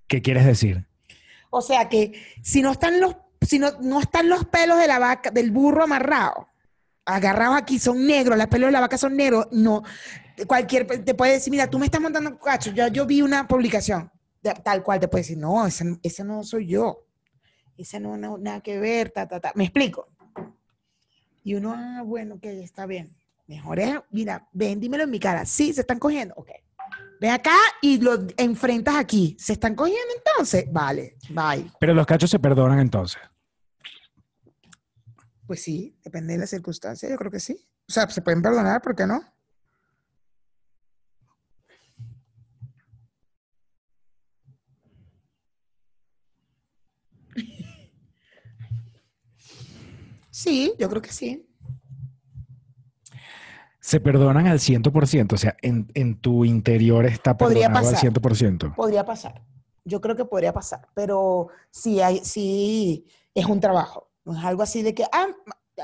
[0.07, 0.87] ¿Qué quieres decir?
[1.51, 4.99] O sea que si no están los, si no, no están los pelos de la
[4.99, 6.45] vaca, del burro amarrados,
[7.05, 9.83] agarrados aquí, son negros, los pelos de la vaca son negros, no,
[10.47, 13.47] cualquier, te puede decir, mira, tú me estás montando un cacho, yo, yo vi una
[13.47, 17.05] publicación, de- tal cual te puede decir, no, ese, ese no soy yo,
[17.77, 20.07] ese no, no, nada que ver, ta, ta, ta, me explico.
[21.43, 23.15] Y uno, ah, bueno, ok, está bien.
[23.47, 26.49] Mejor es, mira, ven, dímelo en mi cara, sí, se están cogiendo, ok.
[27.19, 29.35] Ven acá y lo enfrentas aquí.
[29.39, 30.65] ¿Se están cogiendo entonces?
[30.71, 31.69] Vale, bye.
[31.79, 33.21] Pero los cachos se perdonan entonces.
[35.45, 37.67] Pues sí, depende de las circunstancias, yo creo que sí.
[37.87, 39.21] O sea, se pueden perdonar, ¿por qué no?
[50.39, 51.45] Sí, yo creo que sí.
[53.81, 58.13] Se perdonan al 100%, o sea, en, en tu interior está Podría perdonado al pasar.
[58.13, 58.75] 100%.
[58.75, 59.43] Podría pasar.
[59.83, 64.11] Yo creo que podría pasar, pero sí, hay, sí es un trabajo.
[64.23, 65.27] No es algo así de que, ah,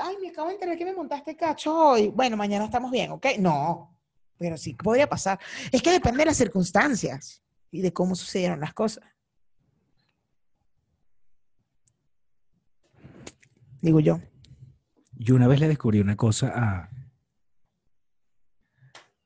[0.00, 2.08] ay, me acabo de enterar que me montaste cacho hoy.
[2.08, 3.26] Bueno, mañana estamos bien, ¿ok?
[3.38, 3.94] No,
[4.38, 5.38] pero sí podría pasar.
[5.70, 9.04] Es que depende de las circunstancias y de cómo sucedieron las cosas.
[13.82, 14.18] Digo yo.
[15.18, 16.90] Yo una vez le descubrí una cosa a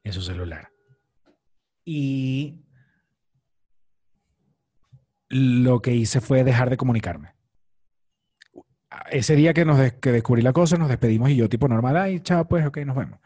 [0.03, 0.71] en su celular.
[1.85, 2.65] Y
[5.29, 7.35] lo que hice fue dejar de comunicarme.
[9.11, 12.21] Ese día que, nos que descubrí la cosa, nos despedimos y yo tipo normal, ay,
[12.21, 13.21] chao, pues, ok, nos vemos.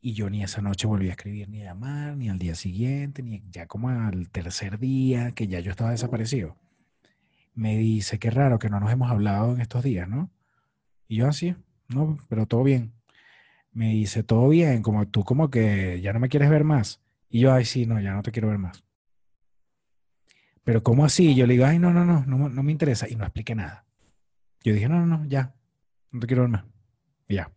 [0.00, 3.22] Y yo ni esa noche volví a escribir, ni a llamar, ni al día siguiente,
[3.22, 6.56] ni ya como al tercer día, que ya yo estaba desaparecido.
[7.54, 10.30] Me dice, qué raro que no nos hemos hablado en estos días, ¿no?
[11.12, 11.54] Y yo así,
[11.88, 12.94] no, pero todo bien.
[13.70, 17.02] Me dice, todo bien, como tú como que ya no me quieres ver más.
[17.28, 18.82] Y yo, ay, sí, no, ya no te quiero ver más.
[20.64, 21.34] Pero ¿cómo así?
[21.34, 23.10] Yo le digo, ay, no, no, no, no, no me interesa.
[23.10, 23.84] Y no expliqué nada.
[24.64, 25.54] Yo dije, no, no, no, ya,
[26.12, 26.64] no te quiero ver más.
[27.28, 27.52] Y ya.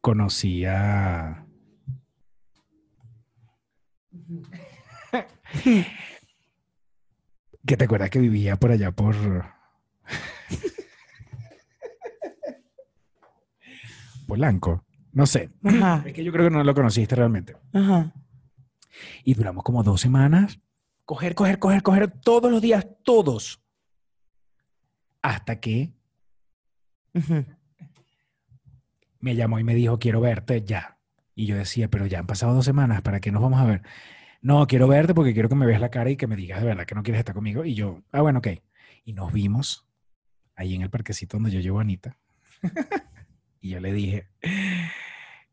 [0.00, 1.44] Conocí a...
[7.66, 9.16] que te acuerdas que vivía por allá por...
[14.26, 14.84] Polanco.
[15.12, 15.50] No sé.
[15.62, 17.56] Ajá, Es que yo creo que no lo conociste realmente.
[17.72, 18.12] ajá.
[19.24, 20.60] Y duramos como dos semanas.
[21.04, 23.60] Coger, coger, coger, coger todos los días, todos.
[25.20, 25.92] Hasta que
[29.20, 30.98] me llamó y me dijo, quiero verte ya.
[31.34, 33.82] Y yo decía, pero ya han pasado dos semanas, ¿para qué nos vamos a ver?
[34.42, 36.66] No, quiero verte porque quiero que me veas la cara y que me digas de
[36.66, 37.64] verdad que no quieres estar conmigo.
[37.64, 38.48] Y yo, ah, bueno, ok.
[39.04, 39.86] Y nos vimos
[40.54, 42.16] ahí en el parquecito donde yo llevo a Anita.
[43.64, 44.28] y yo le dije,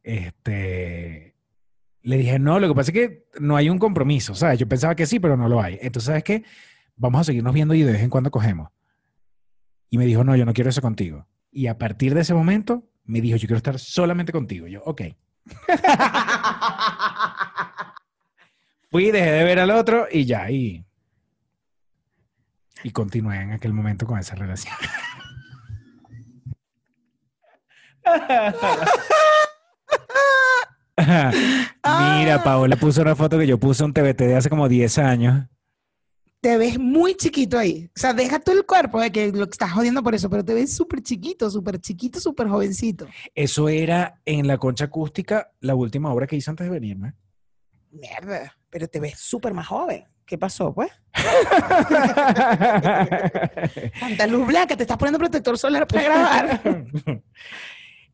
[0.03, 1.33] este,
[2.01, 4.59] le dije, no, lo que pasa es que no hay un compromiso, ¿sabes?
[4.59, 5.79] Yo pensaba que sí, pero no lo hay.
[5.81, 6.43] Entonces, ¿sabes qué?
[6.97, 8.69] Vamos a seguirnos viendo y de vez en cuando cogemos.
[9.89, 11.25] Y me dijo, no, yo no quiero eso contigo.
[11.53, 14.67] Y a partir de ese momento, me dijo, yo quiero estar solamente contigo.
[14.67, 15.03] Yo, ok.
[18.91, 20.85] Fui, dejé de ver al otro y ya, y,
[22.83, 24.75] y continué en aquel momento con esa relación.
[32.17, 35.47] Mira, Paola puso una foto que yo puse un TBT de hace como 10 años.
[36.41, 37.89] te ves muy chiquito ahí.
[37.95, 40.53] O sea, deja tú el cuerpo de que lo estás jodiendo por eso, pero te
[40.53, 43.07] ves súper chiquito, súper chiquito, súper jovencito.
[43.35, 47.13] Eso era en la concha acústica, la última obra que hice antes de venirme.
[47.91, 50.05] Mierda, pero te ves súper más joven.
[50.25, 50.91] ¿Qué pasó, pues?
[53.99, 56.61] Tanta luz blanca, te estás poniendo protector solar para grabar.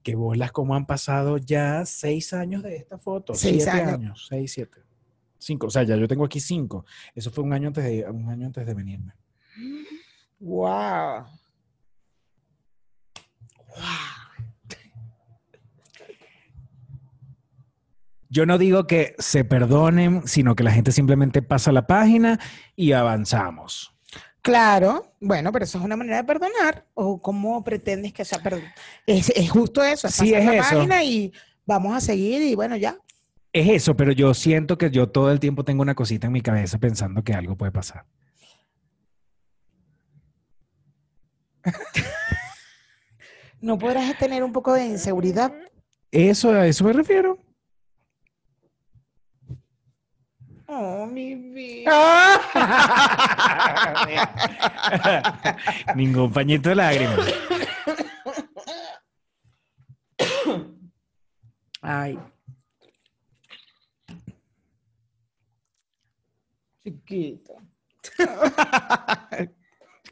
[0.07, 3.35] Qué bolas, como han pasado ya seis años de esta foto.
[3.35, 3.93] Seis siete años.
[3.93, 4.27] años.
[4.29, 4.79] Seis, siete.
[5.37, 5.67] Cinco.
[5.67, 6.85] O sea, ya yo tengo aquí cinco.
[7.13, 9.11] Eso fue un año antes de, un año antes de venirme.
[10.39, 11.25] Wow.
[18.29, 22.39] Yo no digo que se perdonen, sino que la gente simplemente pasa la página
[22.77, 23.96] y avanzamos.
[24.47, 26.85] Claro, bueno, pero eso es una manera de perdonar.
[26.93, 28.63] ¿O cómo pretendes que sea perdón?
[29.05, 30.75] Es, es justo eso, es Sí, pasar es la eso.
[30.75, 31.33] página y
[31.65, 32.97] vamos a seguir y bueno, ya.
[33.51, 36.41] Es eso, pero yo siento que yo todo el tiempo tengo una cosita en mi
[36.41, 38.05] cabeza pensando que algo puede pasar.
[43.59, 45.51] ¿No podrás tener un poco de inseguridad?
[46.11, 47.37] Eso, a eso me refiero.
[50.67, 51.91] Oh, mi vida.
[55.95, 57.19] Ningún pañito de lágrimas.
[61.81, 62.19] Ay.
[66.83, 67.53] Chiquito.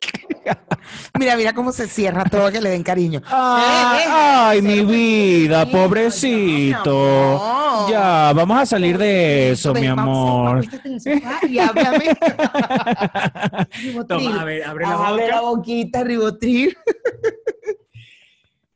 [1.19, 3.21] mira, mira cómo se cierra todo que le den cariño.
[3.27, 7.41] Ay, Eh, eh, ay, mi vida, pobrecito.
[7.89, 10.65] ya, vamos a salir de eso, Ven, mi amor.
[11.49, 12.15] y háblame.
[14.07, 15.55] Toma, a ver, abre la Abre la boca.
[15.57, 16.77] boquita, ribotril.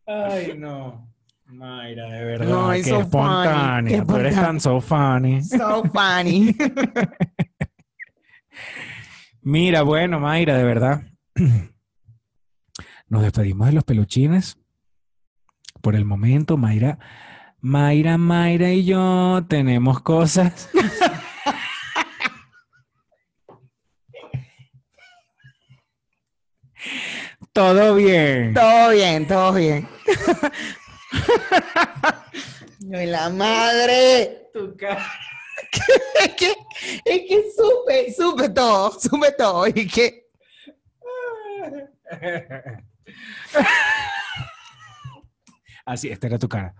[0.08, 1.08] Ay, no.
[1.46, 2.48] Mayra, de verdad.
[2.48, 4.04] No, qué it's so espontánea.
[4.06, 5.44] Tú eres tan so funny.
[5.44, 6.56] So funny.
[9.42, 11.02] Mira, bueno, Mayra, de verdad.
[13.08, 14.58] Nos despedimos de los peluchines.
[15.82, 17.00] Por el momento, Mayra,
[17.62, 20.70] Mayra, Mayra y yo tenemos cosas.
[27.54, 28.54] Todo bien.
[28.54, 29.88] Todo bien, todo bien.
[32.82, 34.50] No, y la madre.
[34.54, 35.06] Tu cara.
[36.22, 36.54] Es que,
[37.06, 39.68] es que supe, supe todo, supe todo.
[39.68, 40.29] Y que,
[45.86, 46.74] Así, esta era tu cara.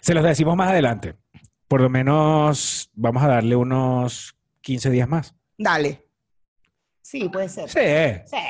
[0.00, 1.14] Se los decimos más adelante.
[1.68, 5.34] Por lo menos vamos a darle unos 15 días más.
[5.58, 6.02] dale.
[7.02, 7.68] Sí, puede ser.
[7.68, 8.42] Sí, Sí.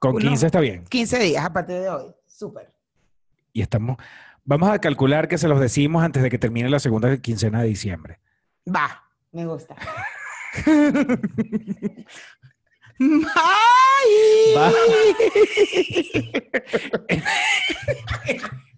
[0.00, 0.28] con Uno.
[0.28, 0.84] 15 está bien.
[0.86, 2.12] 15 días a partir de hoy.
[2.26, 2.72] Súper.
[3.52, 3.98] Y estamos,
[4.44, 7.68] vamos a calcular que se los decimos antes de que termine la segunda quincena de
[7.68, 8.18] diciembre.
[8.74, 9.02] Va,
[9.32, 9.74] me gusta.
[13.36, 14.54] ¡Ay!
[14.56, 14.72] Va.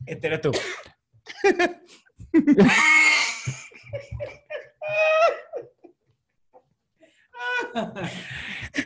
[0.07, 0.53] Este eres tú.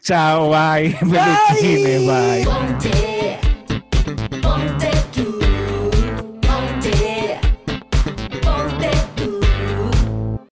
[0.03, 0.97] Chao, bye.
[1.03, 2.45] Bye.
[2.45, 3.39] Ponte